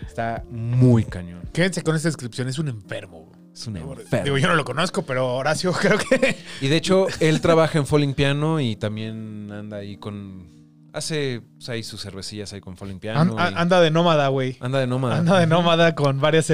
Está 0.05 0.46
muy 0.48 1.05
cañón. 1.05 1.41
Quédense 1.53 1.81
con 1.81 1.96
esta 1.96 2.10
descripción, 2.10 2.48
es 2.50 2.60
un 2.60 2.67
enfermo. 2.67 3.31
Es 3.60 3.68
un 3.68 3.74
Digo, 3.74 3.94
enfermo. 4.00 4.38
yo 4.38 4.48
no 4.48 4.56
lo 4.56 4.63
conozco, 4.63 5.01
pero 5.01 5.36
Horacio 5.36 5.74
creo 5.80 5.98
que... 5.98 6.38
Y 6.62 6.70
de 6.70 6.78
hecho, 6.78 7.08
él 7.20 7.42
trabaja 7.42 7.78
en 7.78 7.86
Falling 7.86 8.13
Piano 8.13 8.62
y 8.62 8.78
también 8.78 9.51
anda 9.51 9.78
ahí 9.78 9.98
con. 9.98 10.58
Hace 10.94 11.42
pues, 11.58 11.68
ahí 11.70 11.84
sus 11.84 12.01
cervecillas 12.01 12.54
ahí 12.54 12.62
con 12.62 12.78
Falling 12.78 13.00
Piano. 13.00 13.36
Y- 13.38 13.54
anda 13.56 13.82
de 13.82 13.92
nómada, 13.92 14.30
güey. 14.30 14.56
anda 14.62 14.80
de 14.80 14.88
nómada. 14.88 15.18
Anda 15.18 15.39
de 15.39 15.46
nómada 15.48 15.94
con 15.94 16.22
varias 16.22 16.51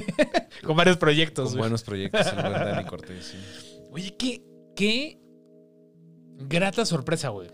con 0.62 0.76
varios 0.76 0.98
proyectos. 0.98 1.44
Con 1.46 1.52
güey. 1.54 1.60
buenos 1.62 1.82
proyectos, 1.82 2.26
el 2.26 2.40
buen 2.42 2.52
Dani 2.52 2.84
Cortés. 2.88 3.24
sí. 3.32 3.38
Oye, 3.90 4.14
qué, 4.18 4.42
qué 4.76 5.18
grata 6.38 6.84
sorpresa, 6.84 7.30
güey. 7.30 7.48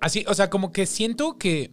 Así, 0.00 0.24
o 0.28 0.34
sea, 0.34 0.50
como 0.50 0.72
que 0.72 0.84
siento 0.86 1.38
que 1.38 1.72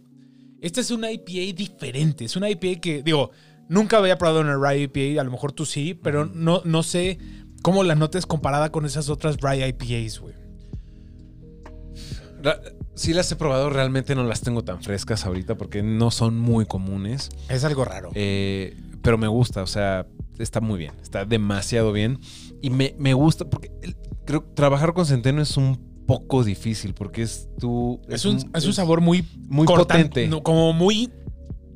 esta 0.60 0.80
es 0.80 0.90
una 0.92 1.10
IPA 1.10 1.54
diferente. 1.56 2.24
Es 2.24 2.36
una 2.36 2.48
IPA 2.48 2.80
que, 2.80 3.02
digo, 3.02 3.32
nunca 3.68 3.98
había 3.98 4.18
probado 4.18 4.40
una 4.40 4.56
Rye 4.56 4.82
IPA, 4.92 5.20
a 5.20 5.24
lo 5.24 5.30
mejor 5.30 5.52
tú 5.52 5.64
sí, 5.66 5.94
pero 5.94 6.24
no, 6.26 6.62
no 6.64 6.82
sé 6.82 7.18
cómo 7.62 7.82
la 7.84 7.94
notes 7.94 8.26
comparada 8.26 8.70
con 8.70 8.84
esas 8.86 9.08
otras 9.08 9.38
Rye 9.40 9.66
IPAs, 9.68 10.18
güey. 10.20 10.34
La- 12.42 12.60
sí 12.94 13.12
las 13.14 13.30
he 13.32 13.36
probado, 13.36 13.70
realmente 13.70 14.14
no 14.14 14.24
las 14.24 14.42
tengo 14.42 14.62
tan 14.64 14.82
frescas 14.82 15.24
ahorita 15.24 15.56
porque 15.56 15.82
no 15.82 16.10
son 16.10 16.38
muy 16.38 16.66
comunes. 16.66 17.30
Es 17.48 17.64
algo 17.64 17.84
raro. 17.84 18.10
Eh, 18.14 18.76
pero 19.02 19.16
me 19.18 19.28
gusta, 19.28 19.62
o 19.62 19.66
sea, 19.66 20.06
está 20.38 20.60
muy 20.60 20.78
bien, 20.78 20.92
está 21.02 21.24
demasiado 21.24 21.92
bien. 21.92 22.18
Y 22.60 22.70
me, 22.70 22.94
me 22.98 23.14
gusta 23.14 23.46
porque 23.48 23.70
el- 23.82 23.96
creo 24.26 24.44
que 24.46 24.52
trabajar 24.54 24.92
con 24.92 25.06
centeno 25.06 25.40
es 25.40 25.56
un 25.56 26.04
poco 26.06 26.44
difícil 26.44 26.92
porque 26.92 27.22
es 27.22 27.48
tú. 27.58 28.00
es, 28.08 28.24
un, 28.26 28.36
es 28.54 28.66
un 28.66 28.72
sabor 28.74 29.00
muy, 29.00 29.24
muy 29.48 29.66
potente. 29.66 30.28
no, 30.28 30.42
como 30.42 30.72
muy 30.74 31.10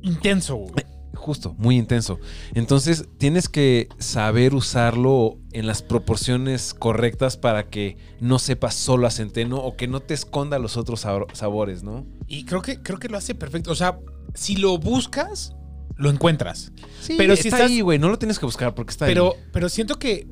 intenso, 0.03 0.55
güey. 0.55 0.71
Justo, 1.15 1.55
muy 1.57 1.75
intenso. 1.77 2.19
Entonces 2.53 3.05
tienes 3.17 3.49
que 3.49 3.89
saber 3.97 4.53
usarlo 4.55 5.37
en 5.51 5.65
las 5.67 5.81
proporciones 5.81 6.73
correctas 6.73 7.35
para 7.35 7.67
que 7.69 7.97
no 8.19 8.39
sepas 8.39 8.75
solo 8.75 9.07
a 9.07 9.11
centeno 9.11 9.57
o 9.57 9.75
que 9.75 9.87
no 9.87 9.99
te 10.01 10.13
esconda 10.13 10.59
los 10.59 10.77
otros 10.77 11.01
sabor- 11.05 11.27
sabores, 11.33 11.83
¿no? 11.83 12.05
Y 12.27 12.45
creo 12.45 12.61
que, 12.61 12.81
creo 12.81 12.99
que 12.99 13.09
lo 13.09 13.17
hace 13.17 13.33
perfecto. 13.35 13.71
O 13.71 13.75
sea, 13.75 13.99
si 14.35 14.55
lo 14.55 14.77
buscas, 14.77 15.53
lo 15.95 16.09
encuentras. 16.09 16.71
Sí, 17.01 17.15
Pero 17.17 17.35
si 17.35 17.47
está 17.49 17.57
estás- 17.57 17.71
ahí, 17.71 17.81
güey. 17.81 17.97
No 17.99 18.09
lo 18.09 18.17
tienes 18.19 18.37
que 18.39 18.45
buscar 18.45 18.73
porque 18.75 18.91
está 18.91 19.05
Pero, 19.07 19.33
ahí. 19.35 19.43
pero 19.51 19.67
siento 19.67 19.97
que 19.99 20.27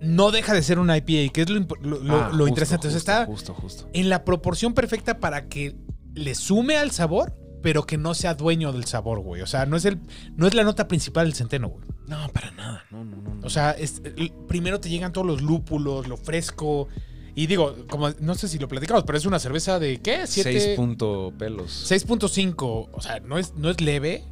no 0.00 0.30
deja 0.30 0.54
de 0.54 0.62
ser 0.62 0.78
una 0.78 0.96
IPA, 0.96 1.30
que 1.32 1.42
es 1.42 1.50
lo, 1.50 1.60
lo- 1.82 1.98
lo- 2.00 2.16
Ah, 2.16 2.24
lo 2.28 2.30
justo, 2.30 2.48
interesante. 2.48 2.88
O 2.88 2.90
sea, 2.90 2.98
justo, 2.98 3.12
está 3.12 3.26
Justo, 3.26 3.54
justo. 3.54 3.88
en 3.92 4.08
la 4.08 4.24
proporción 4.24 4.72
perfecta 4.72 5.18
para 5.18 5.48
que 5.48 5.76
le 6.14 6.34
sume 6.34 6.76
al 6.76 6.90
sabor, 6.90 7.36
pero 7.62 7.84
que 7.86 7.98
no 7.98 8.14
sea 8.14 8.34
dueño 8.34 8.72
del 8.72 8.84
sabor, 8.84 9.20
güey. 9.20 9.42
O 9.42 9.46
sea, 9.46 9.66
no 9.66 9.76
es, 9.76 9.84
el, 9.84 9.98
no 10.36 10.46
es 10.46 10.54
la 10.54 10.64
nota 10.64 10.88
principal 10.88 11.26
del 11.26 11.34
centeno, 11.34 11.68
güey. 11.68 11.84
No, 12.06 12.28
para 12.32 12.50
nada. 12.52 12.84
No, 12.90 13.04
no, 13.04 13.16
no. 13.16 13.34
no. 13.36 13.46
O 13.46 13.50
sea, 13.50 13.70
es- 13.72 14.02
primero 14.48 14.80
te 14.80 14.88
llegan 14.88 15.12
todos 15.12 15.26
los 15.26 15.42
lúpulos, 15.42 16.08
lo 16.08 16.16
fresco. 16.16 16.88
Y 17.34 17.46
digo, 17.46 17.76
como 17.88 18.10
no 18.20 18.34
sé 18.34 18.48
si 18.48 18.58
lo 18.58 18.66
platicamos, 18.66 19.04
pero 19.04 19.16
es 19.16 19.24
una 19.24 19.38
cerveza 19.38 19.78
de 19.78 19.98
¿qué? 20.00 20.26
seis 20.26 20.44
Siete- 20.44 20.74
punto 20.76 21.32
pelos. 21.38 21.86
6.5, 21.90 22.88
o 22.92 23.00
sea, 23.00 23.20
no 23.20 23.38
es, 23.38 23.54
no 23.54 23.70
es 23.70 23.80
leve. 23.80 24.24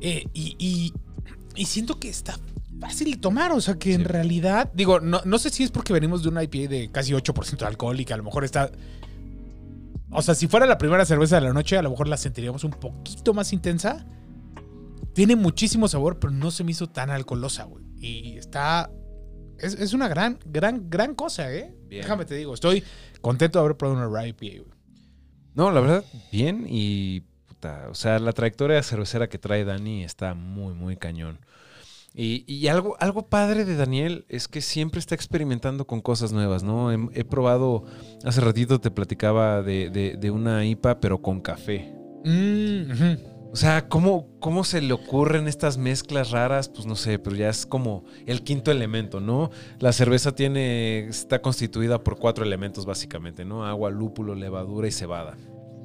Eh, 0.00 0.24
y, 0.32 0.56
y- 0.58 0.92
y 1.54 1.64
siento 1.66 1.98
que 1.98 2.08
está 2.08 2.38
fácil 2.80 3.10
de 3.12 3.16
tomar, 3.18 3.52
o 3.52 3.60
sea, 3.60 3.74
que 3.78 3.94
en 3.94 4.04
realidad, 4.04 4.70
digo, 4.74 5.00
no, 5.00 5.20
no 5.24 5.38
sé 5.38 5.50
si 5.50 5.62
es 5.62 5.70
porque 5.70 5.92
venimos 5.92 6.22
de 6.22 6.28
una 6.30 6.42
IPA 6.42 6.68
de 6.68 6.90
casi 6.90 7.12
8% 7.12 7.58
de 7.58 7.66
alcohol 7.66 7.98
y 8.00 8.04
que 8.04 8.12
a 8.14 8.16
lo 8.16 8.24
mejor 8.24 8.44
está... 8.44 8.70
O 10.12 10.22
sea, 10.22 10.34
si 10.34 10.46
fuera 10.46 10.66
la 10.66 10.78
primera 10.78 11.04
cerveza 11.04 11.36
de 11.36 11.42
la 11.42 11.52
noche, 11.52 11.78
a 11.78 11.82
lo 11.82 11.90
mejor 11.90 12.06
la 12.06 12.16
sentiríamos 12.16 12.64
un 12.64 12.72
poquito 12.72 13.32
más 13.32 13.52
intensa. 13.52 14.04
Tiene 15.14 15.36
muchísimo 15.36 15.88
sabor, 15.88 16.18
pero 16.18 16.32
no 16.32 16.50
se 16.50 16.64
me 16.64 16.72
hizo 16.72 16.88
tan 16.88 17.10
alcoholosa, 17.10 17.64
güey. 17.64 17.84
Y 17.98 18.36
está... 18.36 18.90
Es, 19.58 19.74
es 19.74 19.92
una 19.92 20.08
gran, 20.08 20.38
gran, 20.44 20.90
gran 20.90 21.14
cosa, 21.14 21.52
¿eh? 21.52 21.74
Bien. 21.86 22.02
Déjame 22.02 22.24
te 22.24 22.34
digo, 22.34 22.52
estoy 22.52 22.82
contento 23.20 23.58
de 23.58 23.64
haber 23.64 23.76
probado 23.76 24.06
una 24.06 24.26
IPA, 24.26 24.62
güey. 24.64 24.82
No, 25.54 25.70
la 25.70 25.80
verdad, 25.80 26.04
bien. 26.30 26.66
Y, 26.68 27.20
puta, 27.46 27.86
o 27.90 27.94
sea, 27.94 28.18
la 28.18 28.32
trayectoria 28.32 28.82
cervecera 28.82 29.28
que 29.28 29.38
trae 29.38 29.64
Dani 29.64 30.04
está 30.04 30.34
muy, 30.34 30.74
muy 30.74 30.96
cañón. 30.96 31.38
Y, 32.14 32.44
y 32.46 32.68
algo, 32.68 32.96
algo 33.00 33.28
padre 33.28 33.64
de 33.64 33.74
Daniel 33.76 34.26
es 34.28 34.46
que 34.48 34.60
siempre 34.60 35.00
está 35.00 35.14
experimentando 35.14 35.86
con 35.86 36.00
cosas 36.02 36.32
nuevas, 36.32 36.62
¿no? 36.62 36.92
He, 36.92 36.98
he 37.14 37.24
probado, 37.24 37.84
hace 38.24 38.40
ratito 38.42 38.80
te 38.80 38.90
platicaba 38.90 39.62
de, 39.62 39.88
de- 39.90 40.16
de 40.18 40.30
una 40.30 40.64
IPA, 40.66 41.00
pero 41.00 41.22
con 41.22 41.40
café. 41.40 41.94
Mm. 42.24 42.82
O 43.52 43.56
sea, 43.56 43.86
¿cómo, 43.88 44.28
¿cómo 44.40 44.64
se 44.64 44.80
le 44.80 44.94
ocurren 44.94 45.46
estas 45.46 45.76
mezclas 45.76 46.30
raras? 46.30 46.70
Pues 46.70 46.86
no 46.86 46.96
sé, 46.96 47.18
pero 47.18 47.36
ya 47.36 47.50
es 47.50 47.66
como 47.66 48.04
el 48.26 48.42
quinto 48.42 48.70
elemento, 48.70 49.20
¿no? 49.20 49.50
La 49.78 49.92
cerveza 49.92 50.34
tiene, 50.34 51.00
está 51.08 51.42
constituida 51.42 52.02
por 52.02 52.18
cuatro 52.18 52.44
elementos 52.46 52.86
básicamente, 52.86 53.44
¿no? 53.44 53.66
Agua, 53.66 53.90
lúpulo, 53.90 54.34
levadura 54.34 54.88
y 54.88 54.90
cebada, 54.92 55.36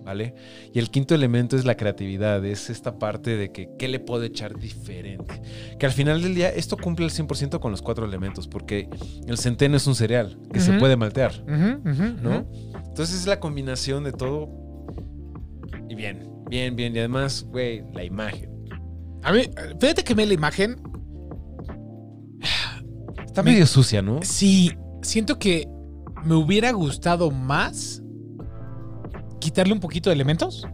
¿vale? 0.07 0.33
Y 0.73 0.79
el 0.79 0.89
quinto 0.89 1.13
elemento 1.13 1.57
es 1.57 1.65
la 1.65 1.75
creatividad, 1.75 2.43
es 2.45 2.69
esta 2.69 2.97
parte 2.97 3.35
de 3.35 3.51
que, 3.51 3.69
¿qué 3.77 3.89
le 3.89 3.99
puedo 3.99 4.23
echar 4.23 4.57
diferente? 4.57 5.41
Que 5.77 5.85
al 5.85 5.91
final 5.91 6.21
del 6.21 6.33
día 6.33 6.47
esto 6.49 6.77
cumple 6.77 7.03
al 7.03 7.11
100% 7.11 7.59
con 7.59 7.71
los 7.71 7.81
cuatro 7.81 8.05
elementos, 8.05 8.47
porque 8.47 8.89
el 9.27 9.37
centeno 9.37 9.75
es 9.75 9.85
un 9.85 9.95
cereal 9.95 10.39
que 10.53 10.61
se 10.61 10.71
puede 10.79 10.95
maltear, 10.95 11.43
¿no? 11.45 12.47
Entonces 12.87 13.15
es 13.19 13.27
la 13.27 13.39
combinación 13.41 14.05
de 14.05 14.13
todo. 14.13 14.49
Y 15.89 15.95
bien, 15.95 16.29
bien, 16.49 16.75
bien. 16.77 16.95
Y 16.95 16.99
además, 16.99 17.43
güey, 17.49 17.83
la 17.93 18.05
imagen. 18.05 18.49
A 19.23 19.33
mí, 19.33 19.41
fíjate 19.79 20.05
que 20.05 20.15
me 20.15 20.25
la 20.25 20.33
imagen. 20.33 20.77
Está 23.25 23.43
Me- 23.43 23.51
medio 23.51 23.67
sucia, 23.67 24.01
¿no? 24.01 24.19
Sí, 24.23 24.71
siento 25.01 25.37
que 25.37 25.67
me 26.23 26.35
hubiera 26.35 26.71
gustado 26.71 27.29
más 27.29 28.01
quitarle 29.47 29.71
un 29.71 29.79
poquito 29.79 30.09
de 30.09 30.15
elementos. 30.15 30.67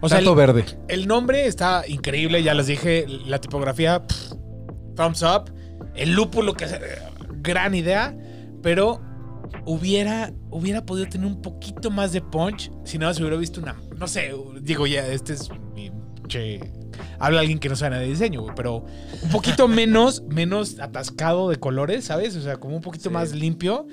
O 0.00 0.08
sea, 0.08 0.18
el, 0.18 0.34
verde. 0.34 0.64
el 0.88 1.06
nombre 1.06 1.46
está 1.46 1.84
increíble, 1.86 2.42
ya 2.42 2.52
les 2.54 2.66
dije, 2.66 3.06
la 3.26 3.40
tipografía, 3.40 4.04
pff, 4.04 4.32
thumbs 4.96 5.22
up, 5.22 5.52
el 5.94 6.12
lúpulo, 6.12 6.54
que 6.54 6.64
es 6.64 6.74
gran 7.40 7.74
idea, 7.74 8.14
pero 8.62 9.00
hubiera, 9.64 10.32
hubiera 10.50 10.84
podido 10.84 11.08
tener 11.08 11.26
un 11.26 11.40
poquito 11.40 11.90
más 11.90 12.12
de 12.12 12.20
punch 12.20 12.70
si 12.84 12.98
no 12.98 13.14
se 13.14 13.22
hubiera 13.22 13.36
visto 13.36 13.60
una, 13.60 13.76
no 13.96 14.08
sé, 14.08 14.32
digo 14.60 14.86
ya, 14.86 15.06
este 15.06 15.34
es 15.34 15.48
mi, 15.74 15.90
che, 16.26 16.60
habla 17.18 17.40
alguien 17.40 17.58
que 17.58 17.68
no 17.68 17.76
sabe 17.76 17.90
nada 17.90 18.02
de 18.02 18.08
diseño, 18.08 18.42
güey, 18.42 18.54
pero 18.56 18.84
un 19.22 19.30
poquito 19.30 19.68
menos, 19.80 20.22
menos 20.28 20.80
atascado 20.80 21.48
de 21.48 21.56
colores, 21.56 22.04
¿sabes? 22.06 22.34
O 22.36 22.42
sea, 22.42 22.56
como 22.56 22.74
un 22.76 22.82
poquito 22.82 23.08
Sí. 23.08 23.14
más 23.14 23.32
limpio. 23.32 23.86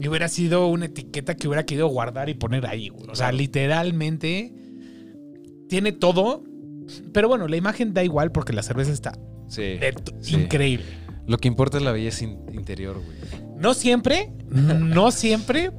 Y 0.00 0.08
hubiera 0.08 0.28
sido 0.28 0.66
una 0.68 0.86
etiqueta 0.86 1.36
que 1.36 1.46
hubiera 1.48 1.64
querido 1.66 1.88
guardar 1.88 2.28
y 2.28 2.34
poner 2.34 2.66
ahí, 2.66 2.88
güey. 2.88 3.04
O 3.10 3.14
sea, 3.14 3.26
Claro. 3.26 3.36
literalmente 3.36 4.54
tiene 5.68 5.92
todo. 5.92 6.42
Pero 7.12 7.28
bueno, 7.28 7.46
la 7.48 7.56
imagen 7.56 7.94
da 7.94 8.02
igual 8.02 8.32
porque 8.32 8.52
la 8.52 8.62
cerveza 8.62 8.92
está 8.92 9.12
Sí. 9.48 9.78
increíble. 10.32 10.86
Lo 11.26 11.38
que 11.38 11.46
importa 11.48 11.76
es 11.78 11.84
la 11.84 11.92
belleza 11.92 12.24
in- 12.24 12.38
interior, 12.52 12.96
güey. 12.96 13.16
No 13.58 13.74
siempre, 13.74 14.32
no 14.50 15.10
siempre, 15.12 15.70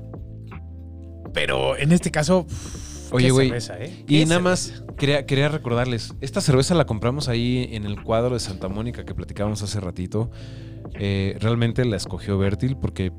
pero 1.34 1.78
en 1.78 1.92
este 1.92 2.12
caso, 2.12 2.46
Oye, 3.12 3.32
güey. 3.32 3.50
¿eh? 3.51 4.06
Y 4.08 4.25
nada 4.25 4.36
cerveza. 4.36 4.40
más, 4.40 4.84
quería, 4.98 5.25
quería 5.25 5.50
recordarles, 5.50 6.13
esta 6.22 6.40
cerveza 6.42 6.75
la 6.75 6.86
compramos 6.86 7.28
ahí 7.28 7.70
en 7.72 7.86
el 7.86 8.01
cuadro 8.04 8.34
de 8.36 8.40
Santa 8.40 8.70
Mónica 8.70 9.04
que 9.04 9.13
platicábamos 9.16 9.62
hace 9.63 9.80
ratito. 9.80 10.32
Eh, 10.94 11.36
realmente 11.40 11.84
la 11.86 11.98
escogió 11.98 12.38
Bertil 12.38 12.78
porque 12.78 13.12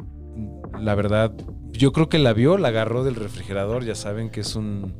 la 0.80 0.94
verdad, 0.94 1.32
yo 1.72 1.92
creo 1.92 2.08
que 2.08 2.18
la 2.18 2.32
vio, 2.32 2.58
la 2.58 2.68
agarró 2.68 3.04
del 3.04 3.14
refrigerador, 3.16 3.84
ya 3.84 3.94
saben 3.94 4.30
que 4.30 4.40
es 4.40 4.54
un... 4.56 4.94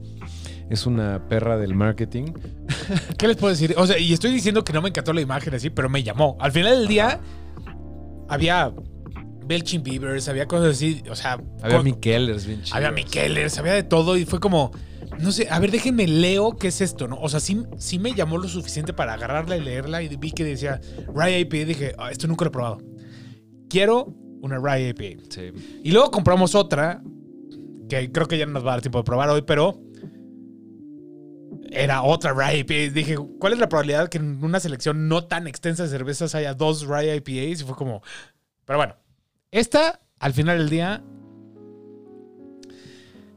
Es 0.71 0.87
una 0.87 1.29
perra 1.29 1.59
del 1.59 1.75
marketing. 1.75 2.33
¿Qué 3.19 3.29
les 3.29 3.37
puedo 3.37 3.53
decir? 3.53 3.75
O 3.77 3.87
sea, 3.87 3.99
y 3.99 4.13
estoy 4.15 4.31
diciendo 4.33 4.65
que 4.65 4.73
no 4.73 4.81
me 4.81 4.89
encantó 4.89 5.13
la 5.13 5.21
imagen 5.21 5.53
así, 5.53 5.69
pero 5.69 5.91
me 5.91 6.03
llamó. 6.03 6.39
Al 6.41 6.51
final 6.51 6.79
del 6.79 6.89
día, 6.89 7.21
había 8.29 8.73
Belching 9.45 9.83
Beavers, 9.83 10.29
había 10.29 10.47
cosas 10.47 10.71
así, 10.77 11.03
o 11.11 11.15
sea, 11.17 11.39
Había 11.63 11.77
con- 11.77 11.85
Mikelers 11.85 12.47
bien 12.47 12.61
chidos. 12.63 12.75
había 12.75 12.91
Mikelers, 12.91 13.59
había 13.59 13.75
de 13.75 13.83
todo 13.83 14.17
y 14.17 14.25
fue 14.25 14.41
como, 14.41 14.71
no 15.21 15.31
sé, 15.33 15.49
a 15.51 15.59
ver, 15.59 15.71
déjenme 15.73 16.07
leo 16.07 16.57
qué 16.57 16.69
es 16.69 16.81
esto, 16.81 17.07
¿no? 17.07 17.17
O 17.21 17.29
sea, 17.29 17.41
sí, 17.41 17.63
sí 17.77 17.99
me 17.99 18.15
llamó 18.15 18.39
lo 18.39 18.49
suficiente 18.49 18.95
para 18.95 19.13
agarrarla 19.15 19.57
y 19.57 19.61
leerla 19.61 20.03
y 20.03 20.17
vi 20.17 20.31
que 20.33 20.45
decía 20.45 20.81
IPA 21.15 21.57
y 21.57 21.65
dije, 21.65 21.95
"Ah, 21.99 22.11
esto 22.11 22.27
nunca 22.29 22.45
lo 22.45 22.49
he 22.49 22.53
probado. 22.53 22.79
Quiero 23.69 24.15
una 24.43 24.59
Rye 24.59 24.91
IPA. 24.91 25.23
Sí. 25.31 25.53
Y 25.83 25.93
luego 25.93 26.11
compramos 26.11 26.55
otra, 26.55 27.03
que 27.89 28.13
creo 28.13 28.29
que 28.29 28.37
ya 28.37 28.45
no 28.45 28.53
nos 28.53 28.67
va 28.67 28.73
a 28.73 28.75
dar 28.75 28.83
tiempo 28.83 28.99
de 28.99 29.05
probar 29.05 29.31
hoy, 29.31 29.43
pero 29.43 29.81
era 31.71 32.03
otra 32.03 32.35
Rye 32.35 32.59
IPA. 32.59 32.93
Dije, 32.93 33.17
¿cuál 33.39 33.55
es 33.55 33.59
la 33.59 33.69
probabilidad 33.69 34.09
que 34.09 34.19
en 34.19 34.43
una 34.45 34.61
selección 34.61 35.09
no 35.09 35.25
tan 35.25 35.47
extensa 35.47 35.85
de 35.85 35.89
cervezas 35.89 36.35
haya 36.35 36.55
dos 36.55 36.87
Rye 36.87 37.17
IPAs? 37.17 37.63
Y 37.63 37.65
fue 37.65 37.77
como, 37.77 38.03
pero 38.65 38.79
bueno, 38.79 38.97
esta, 39.51 40.01
al 40.19 40.33
final 40.33 40.59
del 40.59 40.69
día, 40.69 41.03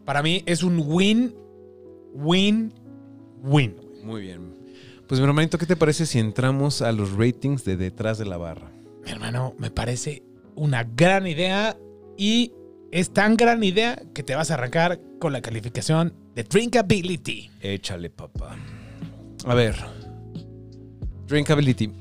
para 0.05 0.23
mí 0.23 0.43
es 0.47 0.63
un 0.63 0.83
win, 0.85 1.35
win, 2.13 2.73
win. 3.43 3.75
Muy 4.03 4.21
bien. 4.21 4.55
Pues 5.07 5.19
mi 5.19 5.27
hermanito, 5.27 5.59
¿qué 5.59 5.67
te 5.67 5.75
parece 5.75 6.07
si 6.07 6.17
entramos 6.17 6.81
a 6.81 6.91
los 6.91 7.11
ratings 7.13 7.63
de 7.63 7.77
detrás 7.77 8.17
de 8.17 8.25
la 8.25 8.37
barra? 8.37 8.71
Mi 9.03 9.11
hermano, 9.11 9.53
me 9.59 9.69
parece 9.69 10.23
una 10.55 10.83
gran 10.83 11.27
idea 11.27 11.77
y 12.17 12.51
es 12.91 13.11
tan 13.11 13.35
gran 13.37 13.63
idea 13.63 14.01
que 14.13 14.23
te 14.23 14.35
vas 14.35 14.51
a 14.51 14.55
arrancar 14.55 14.99
con 15.19 15.33
la 15.33 15.41
calificación 15.41 16.13
de 16.33 16.43
Drinkability. 16.43 17.49
Échale, 17.61 18.09
papá. 18.09 18.55
A 19.45 19.53
ver. 19.53 19.75
Drinkability. 21.27 21.91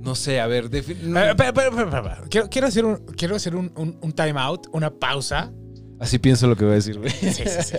No 0.00 0.14
sé, 0.16 0.40
a 0.40 0.46
ver. 0.48 0.68
defi- 0.68 0.96
no- 1.02 1.20
Eh, 1.20 1.30
espera, 1.30 1.48
espera, 1.50 1.68
espera, 1.68 1.84
espera. 1.98 2.22
Quiero, 2.28 2.48
quiero 2.50 2.66
hacer, 2.66 2.84
un, 2.84 2.96
quiero 3.16 3.36
hacer 3.36 3.54
un, 3.54 3.72
un, 3.76 3.96
un 4.00 4.12
time 4.12 4.34
out, 4.40 4.66
una 4.72 4.90
pausa. 4.90 5.52
Así 6.00 6.18
pienso 6.18 6.48
lo 6.48 6.56
que 6.56 6.64
voy 6.64 6.72
a 6.72 6.76
decir, 6.76 6.98
sí, 7.08 7.32
sí, 7.32 7.44
sí. 7.62 7.76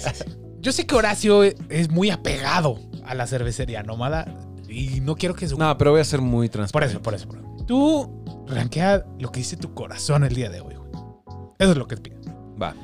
Yo 0.61 0.71
sé 0.71 0.87
que 0.87 0.95
Horacio 0.95 1.43
es 1.43 1.89
muy 1.91 2.09
apegado 2.09 2.79
a 3.03 3.13
la 3.15 3.27
cervecería 3.27 3.83
nómada 3.83 4.25
y 4.73 4.99
no 5.01 5.15
quiero 5.15 5.35
que 5.35 5.47
su... 5.47 5.57
No, 5.57 5.77
pero 5.77 5.91
voy 5.91 6.01
a 6.01 6.03
ser 6.03 6.21
muy 6.21 6.47
por 6.47 6.53
transparente. 6.53 6.95
eso, 6.95 7.01
por 7.01 7.13
eso, 7.13 7.27
por 7.27 7.37
eso. 7.39 7.65
Tú 7.65 8.45
rankea 8.47 9.05
lo 9.19 9.31
que 9.31 9.39
dice 9.39 9.57
tu 9.57 9.73
corazón 9.73 10.23
el 10.23 10.33
día 10.35 10.49
de 10.49 10.61
hoy. 10.61 10.75
güey. 10.75 10.89
Eso 11.59 11.71
es 11.71 11.77
lo 11.77 11.87
que 11.87 11.95
te 11.95 12.01
pido. 12.09 12.19
Va. 12.61 12.75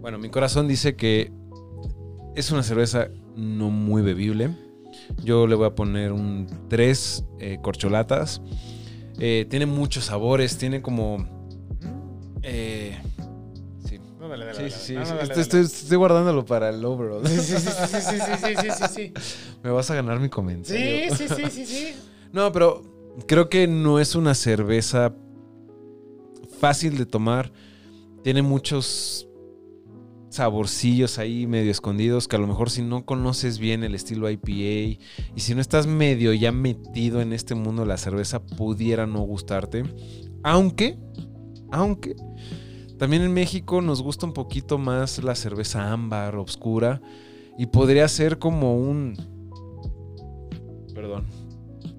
Bueno, 0.00 0.18
mi 0.18 0.30
corazón 0.30 0.68
dice 0.68 0.96
que 0.96 1.32
es 2.34 2.50
una 2.50 2.62
cerveza 2.62 3.08
no 3.36 3.70
muy 3.70 4.02
bebible. 4.02 4.50
Yo 5.22 5.46
le 5.46 5.54
voy 5.54 5.66
a 5.66 5.74
poner 5.74 6.12
un 6.12 6.46
3 6.68 7.24
corcholatas. 7.62 8.42
Eh, 9.18 9.46
tiene 9.48 9.66
muchos 9.66 10.06
sabores, 10.06 10.58
tiene 10.58 10.82
como... 10.82 11.37
Sí, 14.58 14.70
sí, 14.70 14.96
sí. 14.96 15.56
Estoy 15.58 15.96
guardándolo 15.96 16.44
para 16.44 16.70
el 16.70 16.84
overall. 16.84 17.26
Sí, 17.26 17.38
sí, 17.38 17.56
sí, 17.56 17.68
sí, 17.68 18.00
sí, 18.00 18.72
sí, 18.72 18.84
sí, 18.94 19.12
Me 19.62 19.70
vas 19.70 19.90
a 19.90 19.94
ganar 19.94 20.18
mi 20.20 20.28
comentario. 20.28 21.14
Sí, 21.14 21.28
sí, 21.28 21.34
sí, 21.34 21.50
sí, 21.50 21.66
sí. 21.66 21.94
No, 22.32 22.52
pero 22.52 22.82
creo 23.26 23.48
que 23.48 23.66
no 23.66 24.00
es 24.00 24.14
una 24.14 24.34
cerveza 24.34 25.14
fácil 26.60 26.98
de 26.98 27.06
tomar. 27.06 27.52
Tiene 28.22 28.42
muchos 28.42 29.28
saborcillos 30.30 31.18
ahí 31.18 31.46
medio 31.46 31.70
escondidos 31.70 32.28
que 32.28 32.36
a 32.36 32.38
lo 32.38 32.46
mejor 32.46 32.70
si 32.70 32.82
no 32.82 33.06
conoces 33.06 33.58
bien 33.58 33.82
el 33.82 33.94
estilo 33.94 34.28
IPA 34.28 34.50
y 34.50 34.98
si 35.36 35.54
no 35.54 35.60
estás 35.60 35.86
medio 35.86 36.34
ya 36.34 36.52
metido 36.52 37.22
en 37.22 37.32
este 37.32 37.54
mundo 37.54 37.82
de 37.82 37.88
la 37.88 37.96
cerveza 37.96 38.44
pudiera 38.44 39.06
no 39.06 39.20
gustarte. 39.20 39.84
Aunque, 40.42 40.98
aunque 41.72 42.14
también 42.98 43.22
en 43.22 43.32
México 43.32 43.80
nos 43.80 44.02
gusta 44.02 44.26
un 44.26 44.32
poquito 44.32 44.76
más 44.78 45.22
la 45.22 45.34
cerveza 45.34 45.92
ámbar, 45.92 46.36
oscura 46.36 47.00
y 47.56 47.66
podría 47.66 48.06
ser 48.08 48.38
como 48.38 48.76
un... 48.76 49.16
Perdón. 50.94 51.26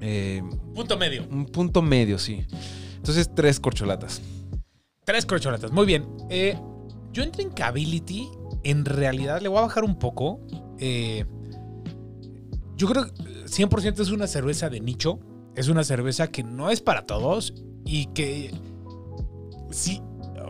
Eh, 0.02 0.44
Punto 0.76 0.98
medio. 0.98 1.26
un 1.30 1.46
punto 1.46 1.82
medio, 1.82 2.18
sí. 2.20 2.46
Entonces, 2.98 3.30
tres 3.34 3.60
corcholatas. 3.60 4.22
Tres 5.06 5.26
corcholatas. 5.26 5.72
Muy 5.72 5.86
bien. 5.86 6.06
Eh, 6.30 6.58
yo 7.12 7.24
en 7.24 7.32
Drinkability, 7.32 8.30
en 8.64 8.86
realidad, 8.86 9.42
le 9.42 9.50
voy 9.50 9.60
a 9.60 9.62
bajar 9.62 9.84
un 9.84 9.98
poco. 9.98 10.42
Eh, 10.80 11.26
yo 12.76 12.88
creo 12.88 13.06
que 13.06 13.12
100% 13.46 14.00
es 14.00 14.12
una 14.12 14.28
cerveza 14.28 14.70
de 14.70 14.80
nicho. 14.80 15.20
Es 15.56 15.68
una 15.70 15.84
cerveza 15.84 16.28
que 16.28 16.44
no 16.44 16.70
es 16.70 16.82
para 16.82 17.06
todos 17.06 17.54
y 17.86 18.06
que 18.08 18.52
sí, 19.72 20.02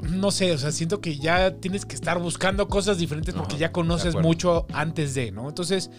no 0.02 0.32
sé, 0.32 0.52
o 0.54 0.58
sea, 0.58 0.72
siento 0.72 1.02
que 1.02 1.18
ya 1.18 1.56
tienes 1.56 1.86
que 1.86 1.96
estar 1.96 2.20
buscando 2.20 2.68
cosas 2.68 2.98
diferentes 2.98 3.34
porque 3.34 3.54
Ajá, 3.56 3.60
ya 3.60 3.72
conoces 3.72 4.16
mucho 4.16 4.66
antes 4.74 5.14
de, 5.14 5.32
¿no? 5.32 5.48
Entonces, 5.50 5.90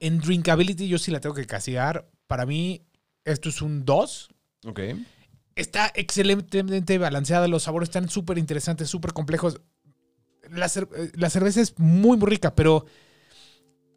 en 0.00 0.18
Drinkability 0.20 0.88
yo 0.88 0.98
sí 0.98 1.10
la 1.10 1.20
tengo 1.20 1.34
que 1.34 1.46
castigar. 1.46 2.08
Para 2.26 2.46
mí, 2.46 2.82
esto 3.24 3.48
es 3.48 3.62
un 3.62 3.84
2. 3.84 4.28
Ok. 4.66 4.80
Está 5.56 5.90
excelentemente 5.94 6.98
balanceada, 6.98 7.48
los 7.48 7.64
sabores 7.64 7.88
están 7.88 8.08
súper 8.08 8.38
interesantes, 8.38 8.88
súper 8.88 9.12
complejos. 9.12 9.60
La, 10.50 10.66
cer- 10.66 10.88
eh, 10.96 11.10
la 11.14 11.30
cerveza 11.30 11.60
es 11.60 11.78
muy, 11.78 12.16
muy 12.16 12.28
rica, 12.30 12.54
pero 12.54 12.86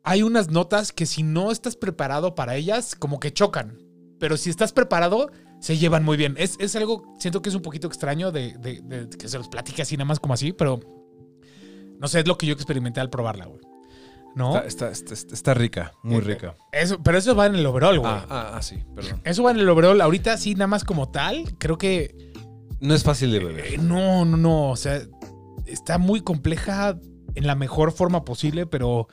hay 0.03 0.23
unas 0.23 0.49
notas 0.49 0.91
que 0.91 1.05
si 1.05 1.21
no 1.23 1.51
estás 1.51 1.75
preparado 1.75 2.33
para 2.33 2.55
ellas, 2.55 2.95
como 2.95 3.19
que 3.19 3.31
chocan. 3.31 3.77
Pero 4.19 4.37
si 4.37 4.49
estás 4.49 4.71
preparado, 4.73 5.31
se 5.61 5.77
llevan 5.77 6.03
muy 6.03 6.17
bien. 6.17 6.35
Es, 6.37 6.57
es 6.59 6.75
algo, 6.75 7.15
siento 7.19 7.41
que 7.41 7.47
es 7.49 7.55
un 7.55 7.61
poquito 7.61 7.87
extraño 7.87 8.31
de, 8.33 8.57
de- 8.57 8.81
de 8.81 9.09
que 9.17 9.29
se 9.29 9.37
los 9.37 9.47
platique 9.47 9.81
así, 9.83 9.95
nada 9.95 10.05
más 10.05 10.19
como 10.19 10.33
así, 10.33 10.51
pero 10.51 10.81
no 11.99 12.07
sé, 12.07 12.19
es 12.19 12.27
lo 12.27 12.37
que 12.37 12.47
yo 12.47 12.53
experimenté 12.53 12.99
al 12.99 13.09
probarla, 13.09 13.45
güey. 13.45 13.61
¿No? 14.33 14.57
Está, 14.61 14.89
está- 14.89 15.13
está- 15.13 15.33
está 15.35 15.53
rica, 15.53 15.91
muy 16.03 16.17
Eh, 16.17 16.21
rica. 16.21 16.55
Eso, 16.71 17.01
pero 17.03 17.17
eso 17.17 17.35
va 17.35 17.45
en 17.47 17.55
el 17.55 17.65
overall, 17.65 17.99
güey. 17.99 18.11
Ah, 18.11 18.25
ah, 18.29 18.51
ah, 18.55 18.61
sí, 18.61 18.83
perdón. 18.95 19.21
Eso 19.25 19.43
va 19.43 19.51
en 19.51 19.59
el 19.59 19.67
overall. 19.69 19.99
Ahorita 20.01 20.37
sí, 20.37 20.53
nada 20.53 20.67
más 20.67 20.83
como 20.83 21.09
tal, 21.11 21.55
creo 21.57 21.77
que 21.77 22.15
No 22.79 22.93
es 22.95 23.03
fácil 23.03 23.31
de 23.31 23.39
beber. 23.39 23.65
Eh, 23.73 23.77
no, 23.77 24.25
no, 24.25 24.37
no. 24.37 24.69
O 24.71 24.75
sea, 24.77 25.01
está 25.67 25.97
muy 25.99 26.21
compleja 26.21 26.97
en 27.35 27.45
la 27.45 27.55
mejor 27.55 27.91
forma 27.91 28.23
posible, 28.25 28.65
pero 28.65 29.07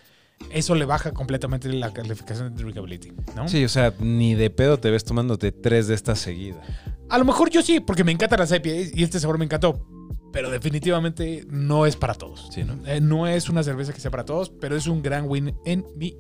eso 0.51 0.75
le 0.75 0.85
baja 0.85 1.13
completamente 1.13 1.69
la 1.73 1.93
calificación 1.93 2.55
de 2.55 2.63
drinkability, 2.63 3.13
¿no? 3.37 3.49
Sí, 3.49 3.65
o 3.65 3.69
sea, 3.69 3.93
ni 4.01 4.35
de 4.35 4.51
pedo 4.51 4.79
te 4.79 4.91
ves 4.91 5.05
tomándote 5.05 5.53
tres 5.53 5.89
de 5.89 5.95
estas 5.95 6.19
seguidas. 6.19 6.67
A 7.11 7.19
lo 7.19 7.25
mejor 7.25 7.51
yo 7.51 7.63
sí, 7.63 7.81
porque 7.81 8.05
me 8.05 8.13
encantan 8.13 8.39
las 8.41 8.51
IPAs 8.53 8.95
y 8.95 9.03
este 9.03 9.19
sabor 9.21 9.39
me 9.39 9.45
encantó. 9.45 9.87
Pero 10.33 10.51
definitivamente 10.51 11.45
no 11.49 11.87
es 11.87 11.97
para 11.97 12.13
todos. 12.15 12.49
Sí, 12.53 12.63
¿no? 12.63 12.79
Eh, 12.87 13.01
no 13.01 13.27
es 13.27 13.49
una 13.49 13.63
cerveza 13.63 13.95
que 13.95 14.01
sea 14.01 14.11
para 14.11 14.27
todos, 14.27 14.51
pero 14.51 14.77
es 14.77 14.87
un 14.87 15.01
gran 15.03 15.25
win 15.27 15.55
en 15.65 15.87
mi 15.97 16.17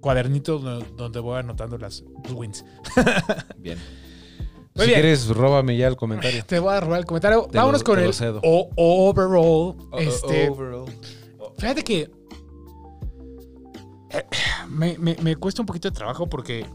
cuadernito 0.00 0.58
do- 0.58 0.80
donde 0.96 1.20
voy 1.20 1.38
anotando 1.38 1.76
las 1.76 2.04
los 2.24 2.32
wins. 2.32 2.64
Bien. 3.58 3.78
Muy 4.74 4.86
si 4.86 4.90
bien. 4.90 5.00
quieres, 5.02 5.28
róbame 5.28 5.76
ya 5.76 5.86
el 5.88 5.96
comentario. 5.96 6.42
Te 6.46 6.58
voy 6.58 6.74
a 6.74 6.80
robar 6.80 6.98
el 7.00 7.04
comentario. 7.06 7.46
Te 7.50 7.58
Vámonos 7.58 7.82
lo- 7.82 7.84
con 7.86 7.98
el 8.00 8.10
o- 8.42 8.70
overall. 8.76 9.76
Oh, 9.92 9.98
este, 9.98 10.48
overall. 10.48 10.86
Fíjate 11.58 11.84
que 11.84 12.10
me, 14.68 15.36
cuesta 15.36 15.62
un 15.62 15.66
poquito 15.66 15.90
de 15.90 15.96
trabajo 15.96 16.28
porque 16.28 16.66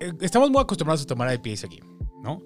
eh, 0.00 0.12
estamos 0.20 0.50
muy 0.50 0.60
acostumbrados 0.60 1.02
a 1.02 1.06
tomar 1.06 1.32
IPAs 1.34 1.64
aquí, 1.64 1.80
¿no? 2.22 2.42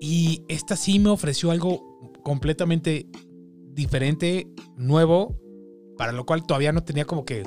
Y 0.00 0.44
esta 0.48 0.76
sí 0.76 0.98
me 0.98 1.10
ofreció 1.10 1.50
algo 1.50 2.12
completamente 2.22 3.06
diferente, 3.72 4.48
nuevo, 4.76 5.38
para 5.96 6.12
lo 6.12 6.24
cual 6.24 6.46
todavía 6.46 6.72
no 6.72 6.82
tenía 6.82 7.04
como 7.04 7.24
que 7.24 7.42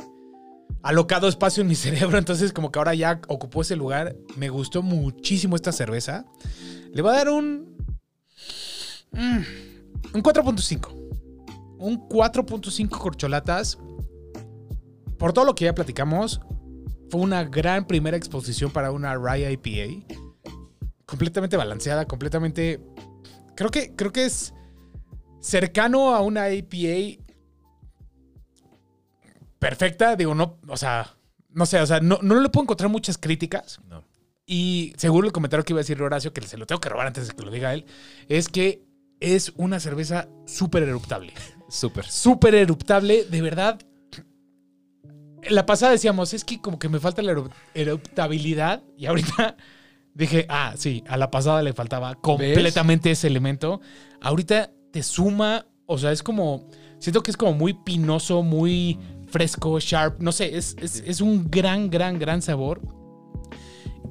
alocado 0.84 1.28
espacio 1.28 1.62
en 1.62 1.68
mi 1.68 1.76
cerebro, 1.76 2.18
entonces 2.18 2.54
como 2.54 2.72
que 2.72 2.80
ahora 2.80 2.94
ya 2.94 3.22
ocupó 3.28 3.62
ese 3.62 3.76
lugar. 3.76 4.16
Me 4.36 4.50
gustó 4.50 4.82
muchísimo 4.84 5.56
esta 5.56 5.72
cerveza. 5.72 6.26
Le 6.92 7.02
voy 7.02 7.12
a 7.12 7.16
dar 7.16 7.30
un... 7.30 7.76
mm, 9.12 9.42
un 10.14 10.24
4.5. 10.24 11.03
Un 11.78 12.08
4.5 12.08 12.90
corcholatas. 12.90 13.78
Por 15.18 15.34
todo 15.34 15.46
lo 15.46 15.56
que 15.56 15.66
ya 15.66 15.76
platicamos, 15.76 16.42
fue 17.10 17.22
una 17.22 17.44
gran 17.44 17.86
primera 17.86 18.18
exposición 18.18 18.72
para 18.72 18.92
una 18.92 19.16
Rye 19.16 19.52
IPA. 19.52 20.06
Completamente 21.06 21.58
balanceada, 21.58 22.06
completamente. 22.06 22.82
Creo 23.56 23.70
que, 23.70 23.96
creo 23.96 24.12
que 24.12 24.26
es 24.26 24.54
cercano 25.40 26.16
a 26.16 26.22
una 26.22 26.50
IPA 26.50 27.24
perfecta. 29.60 30.16
Digo, 30.16 30.34
no, 30.34 30.60
o 30.68 30.78
sea, 30.78 31.16
no 31.50 31.66
sé, 31.66 31.80
o 31.80 31.86
sea, 31.86 32.00
no, 32.00 32.20
no 32.22 32.40
le 32.40 32.50
puedo 32.50 32.64
encontrar 32.64 32.90
muchas 32.90 33.18
críticas. 33.18 33.80
No. 33.88 34.04
Y 34.46 34.94
seguro 34.98 35.28
el 35.28 35.34
comentario 35.34 35.64
que 35.64 35.74
iba 35.74 35.80
a 35.80 35.84
decir 35.84 36.02
Horacio, 36.02 36.34
que 36.34 36.42
se 36.42 36.58
lo 36.58 36.66
tengo 36.66 36.82
que 36.82 36.90
robar 36.90 37.08
antes 37.08 37.28
de 37.28 37.34
que 37.34 37.44
lo 37.44 37.52
diga 37.52 37.74
él, 37.74 37.86
es 38.28 38.50
que 38.50 38.84
es 39.20 39.54
una 39.56 39.80
cerveza 39.80 40.28
súper 40.46 40.84
eruptable. 40.84 41.34
Súper. 41.74 42.06
Súper 42.06 42.54
eruptable, 42.54 43.26
de 43.26 43.42
verdad. 43.42 43.80
La 45.50 45.66
pasada 45.66 45.92
decíamos, 45.92 46.34
es 46.34 46.46
que 46.46 46.62
como 46.62 46.78
que 46.78 46.88
me 46.88 47.00
falta 47.00 47.22
la 47.24 47.34
eru- 47.34 47.50
eruptabilidad. 47.74 48.84
Y 48.96 49.08
ahorita 49.08 49.58
dije, 50.14 50.46
ah, 50.50 50.76
sí, 50.78 51.04
a 51.08 51.18
la 51.18 51.32
pasada 51.32 51.64
le 51.64 51.74
faltaba 51.74 52.14
completamente 52.16 53.10
ese 53.12 53.28
elemento. 53.28 53.82
Ahorita 54.22 54.72
te 54.92 55.02
suma, 55.02 55.66
o 55.88 55.98
sea, 55.98 56.12
es 56.12 56.22
como, 56.22 56.70
siento 57.00 57.24
que 57.24 57.32
es 57.32 57.38
como 57.38 57.54
muy 57.54 57.74
pinoso, 57.74 58.44
muy 58.44 59.00
fresco, 59.28 59.80
sharp, 59.80 60.22
no 60.22 60.32
sé, 60.32 60.56
es, 60.56 60.76
es, 60.80 61.04
es 61.06 61.22
un 61.22 61.50
gran, 61.50 61.90
gran, 61.90 62.20
gran 62.20 62.44
sabor. 62.44 62.80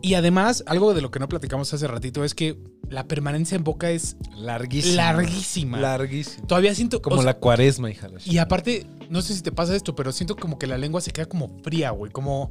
Y 0.02 0.14
además, 0.14 0.64
algo 0.66 0.94
de 0.94 1.00
lo 1.00 1.12
que 1.12 1.20
no 1.20 1.28
platicamos 1.28 1.72
hace 1.72 1.86
ratito 1.86 2.24
es 2.24 2.34
que 2.34 2.58
la 2.90 3.06
permanencia 3.06 3.54
en 3.54 3.62
boca 3.62 3.90
es 3.90 4.16
Larguísima. 4.36 4.96
larguísima. 4.96 5.80
Larguísima. 5.80 6.46
Todavía 6.48 6.74
siento 6.74 7.00
Como 7.00 7.16
o 7.16 7.18
sea, 7.20 7.26
la 7.26 7.38
cuaresma, 7.38 7.88
hija. 7.88 8.08
Y 8.24 8.38
aparte, 8.38 8.84
no 9.08 9.22
sé 9.22 9.34
si 9.34 9.42
te 9.42 9.52
pasa 9.52 9.76
esto, 9.76 9.94
pero 9.94 10.10
siento 10.10 10.34
como 10.34 10.58
que 10.58 10.66
la 10.66 10.76
lengua 10.76 11.00
se 11.00 11.12
queda 11.12 11.26
como 11.26 11.56
fría, 11.62 11.90
güey. 11.90 12.10
Como. 12.10 12.50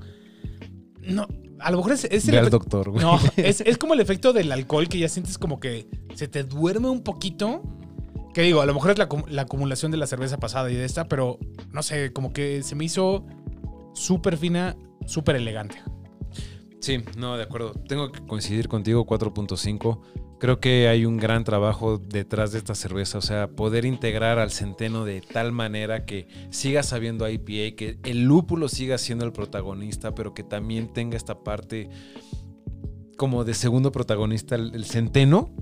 No. 1.02 1.28
A 1.60 1.70
lo 1.72 1.78
mejor 1.78 1.92
es, 1.92 2.06
es 2.06 2.28
el 2.28 2.38
al 2.38 2.50
doctor, 2.50 2.90
güey. 2.90 3.04
No, 3.04 3.20
es, 3.36 3.62
es 3.62 3.78
como 3.78 3.94
el 3.94 4.00
efecto 4.00 4.32
del 4.32 4.52
alcohol 4.52 4.88
que 4.88 4.98
ya 4.98 5.10
sientes 5.10 5.38
como 5.38 5.60
que 5.60 5.88
se 6.16 6.30
te 6.30 6.44
duerme 6.44 6.90
un 6.90 7.04
poquito. 7.04 7.62
Que 8.34 8.44
digo, 8.44 8.62
a 8.62 8.66
lo 8.66 8.74
mejor 8.74 8.92
es 8.92 8.98
la, 8.98 9.10
la 9.28 9.42
acumulación 9.42 9.92
de 9.92 9.98
la 9.98 10.08
cerveza 10.08 10.38
pasada 10.38 10.72
y 10.72 10.76
de 10.76 10.86
esta, 10.86 11.10
pero 11.10 11.38
no 11.74 11.84
sé, 11.84 12.14
como 12.14 12.32
que 12.32 12.64
se 12.64 12.76
me 12.76 12.86
hizo 12.86 13.26
súper 13.94 14.38
fina, 14.38 14.78
súper 15.06 15.36
elegante. 15.36 15.82
Sí, 16.82 16.98
no, 17.16 17.38
de 17.38 17.44
acuerdo. 17.44 17.74
Tengo 17.88 18.12
que 18.12 18.26
coincidir 18.26 18.68
contigo, 18.68 19.06
4.5. 19.06 20.00
Creo 20.40 20.60
que 20.60 20.88
hay 20.88 21.06
un 21.06 21.18
gran 21.18 21.44
trabajo 21.44 22.00
detrás 22.00 22.52
de 22.52 22.58
esta 22.58 22.74
cerveza, 22.74 23.20
o 23.20 23.22
sea, 23.22 23.52
poder 23.52 23.86
integrar 23.86 24.40
al 24.40 24.50
centeno 24.50 25.06
de 25.06 25.22
tal 25.22 25.52
manera 25.52 26.06
que 26.06 26.28
siga 26.50 26.82
sabiendo 26.82 27.30
IPA, 27.30 27.76
que 27.76 28.00
el 28.04 28.24
lúpulo 28.24 28.68
siga 28.68 28.98
siendo 28.98 29.24
el 29.24 29.32
protagonista, 29.32 30.16
pero 30.16 30.34
que 30.34 30.42
también 30.42 30.92
tenga 30.92 31.16
esta 31.16 31.44
parte 31.44 31.92
como 33.16 33.44
de 33.44 33.54
segundo 33.54 33.92
protagonista, 33.92 34.56
el, 34.56 34.84
centeno, 34.86 35.54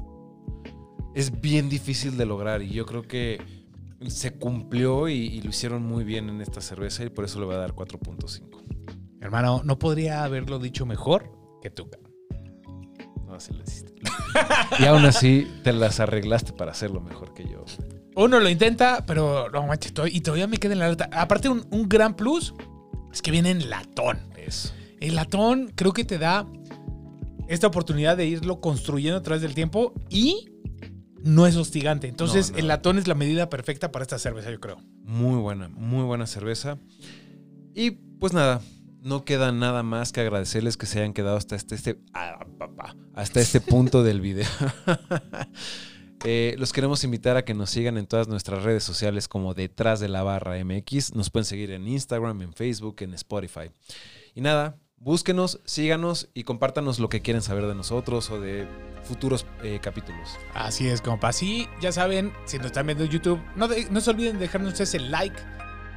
es 1.14 1.42
bien 1.42 1.68
difícil 1.68 2.16
de 2.16 2.26
lograr 2.26 2.62
y 2.62 2.70
yo 2.70 2.86
creo 2.86 3.02
que 3.02 3.42
se 4.08 4.32
cumplió 4.40 5.10
y, 5.10 5.16
y 5.16 5.42
lo 5.42 5.50
hicieron 5.50 5.84
muy 5.84 6.06
bien 6.06 6.30
en 6.30 6.40
esta 6.40 6.62
cerveza 6.62 7.04
y 7.04 7.10
por 7.10 7.26
eso 7.26 7.38
le 7.42 7.46
voy 7.48 7.56
a 7.56 7.58
dar 7.58 7.74
4.5. 7.74 8.99
Hermano, 9.22 9.62
no 9.64 9.78
podría 9.80 10.24
haberlo 10.24 10.60
dicho 10.60 10.86
mejor 10.86 11.32
que 11.62 11.70
tú. 11.70 11.90
No, 13.26 13.36
así 13.36 13.54
lo 13.54 13.62
hiciste. 13.64 13.94
y 14.80 14.86
aún 14.86 15.06
así 15.06 15.48
te 15.64 15.74
las 15.74 16.00
arreglaste 16.00 16.54
para 16.54 16.72
hacerlo 16.72 17.02
mejor 17.02 17.34
que 17.34 17.44
yo. 17.48 17.66
Uno 18.16 18.40
lo 18.40 18.50
intenta, 18.50 19.06
pero 19.06 19.50
no 19.52 19.66
manches, 19.68 19.94
y 20.12 20.22
todavía 20.22 20.48
me 20.48 20.58
queda 20.58 20.74
en 20.74 20.80
la 20.80 20.90
lata. 20.90 21.10
Aparte, 21.14 21.48
un, 21.50 21.66
un 21.70 21.88
gran 21.88 22.16
plus 22.16 22.54
es 23.12 23.22
que 23.22 23.32
viene 23.32 23.52
en 23.52 23.70
latón. 23.70 24.20
Eso. 24.38 24.74
El 25.00 25.16
latón 25.16 25.72
creo 25.76 25.94
que 25.94 26.04
te 26.06 26.18
da 26.18 26.48
esta 27.48 27.68
oportunidad 27.68 28.18
de 28.18 28.26
irlo 28.28 28.60
construyendo 28.62 29.18
a 29.18 29.22
través 29.24 29.42
del 29.42 29.54
tiempo 29.54 29.94
y 30.10 30.50
no 31.24 31.46
es 31.48 31.56
hostigante. 31.56 32.08
Entonces, 32.08 32.50
No, 32.50 32.54
no. 32.54 32.60
el 32.60 32.68
latón 32.68 32.98
es 32.98 33.08
la 33.08 33.16
medida 33.16 33.50
perfecta 33.50 33.92
para 33.92 34.04
esta 34.04 34.18
cerveza, 34.20 34.50
yo 34.52 34.60
creo. 34.60 34.78
Muy 35.04 35.40
buena, 35.40 35.68
muy 35.70 36.04
buena 36.04 36.26
cerveza. 36.28 36.78
Y 37.74 37.92
pues 37.92 38.34
nada, 38.34 38.62
no 39.02 39.24
queda 39.26 39.52
nada 39.52 39.84
más 39.84 40.12
que 40.12 40.22
agradecerles 40.22 40.78
que 40.78 40.86
se 40.86 41.00
hayan 41.00 41.14
quedado 41.14 41.38
hasta 41.38 41.56
este, 41.56 41.76
este- 41.76 42.00
ah, 42.14 42.46
hasta 43.16 43.40
este 43.40 43.62
punto 43.62 44.04
del 44.04 44.22
video. 44.22 44.48
Eh, 46.26 46.56
los 46.58 46.74
queremos 46.74 47.02
invitar 47.06 47.38
a 47.38 47.46
que 47.46 47.54
nos 47.54 47.70
sigan 47.70 47.98
en 47.98 48.06
todas 48.06 48.28
nuestras 48.28 48.64
redes 48.64 48.84
sociales 48.84 49.30
como 49.30 49.54
detrás 49.54 50.02
de 50.02 50.10
la 50.10 50.22
barra 50.22 50.62
MX. 50.62 51.16
Nos 51.16 51.30
pueden 51.30 51.46
seguir 51.46 51.72
en 51.72 51.88
Instagram, 51.88 52.42
en 52.42 52.52
Facebook, 52.54 52.98
en 53.00 53.14
Spotify. 53.14 53.72
Y 54.36 54.42
nada, 54.42 54.76
búsquenos, 54.98 55.62
síganos 55.64 56.28
y 56.34 56.44
compártanos 56.44 57.00
lo 57.00 57.08
que 57.08 57.22
quieren 57.22 57.42
saber 57.42 57.68
de 57.68 57.76
nosotros 57.76 58.30
o 58.32 58.42
de 58.42 58.68
futuros 59.04 59.46
eh, 59.64 59.80
capítulos. 59.82 60.38
Así 60.54 60.90
es, 60.90 61.02
compa. 61.02 61.32
Sí, 61.32 61.70
ya 61.80 61.94
saben, 61.94 62.34
si 62.44 62.58
nos 62.58 62.66
están 62.68 62.88
viendo 62.88 63.06
en 63.06 63.12
YouTube, 63.12 63.40
no, 63.56 63.70
no 63.90 64.02
se 64.02 64.10
olviden 64.10 64.34
de 64.34 64.40
dejarnos 64.42 64.78
ese 64.78 65.00
like, 65.00 65.40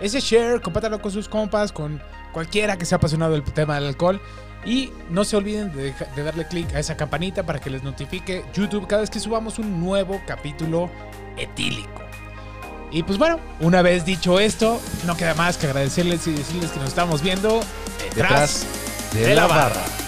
ese 0.02 0.20
share, 0.20 0.60
compártanlo 0.60 1.00
con 1.00 1.12
sus 1.12 1.28
compas, 1.28 1.72
con 1.72 2.02
cualquiera 2.32 2.76
que 2.76 2.84
sea 2.84 2.96
apasionado 2.96 3.32
del 3.32 3.42
tema 3.42 3.76
del 3.76 3.86
alcohol. 3.86 4.20
Y 4.64 4.90
no 5.10 5.24
se 5.24 5.36
olviden 5.36 5.72
de, 5.72 5.94
darle 6.22 6.46
click 6.46 6.72
a 6.74 6.78
esa 6.78 6.96
campanita 6.96 7.44
para 7.44 7.60
que 7.60 7.70
les 7.70 7.82
notifique 7.82 8.44
YouTube 8.54 8.86
cada 8.86 9.00
vez 9.00 9.10
que 9.10 9.18
subamos 9.18 9.58
un 9.58 9.80
nuevo 9.80 10.20
capítulo 10.26 10.90
etílico. 11.36 12.02
Y 12.92 13.02
pues 13.02 13.18
bueno, 13.18 13.40
una 13.60 13.82
vez 13.82 14.04
dicho 14.04 14.38
esto, 14.38 14.80
no 15.06 15.16
queda 15.16 15.34
más 15.34 15.56
que 15.56 15.66
agradecerles 15.66 16.26
y 16.26 16.32
decirles 16.32 16.70
que 16.70 16.78
nos 16.78 16.90
estamos 16.90 17.22
viendo 17.22 17.60
detrás, 18.14 18.66
Detrás 19.12 19.28
de, 19.28 19.34
la 19.34 19.46
barra. 19.46 20.01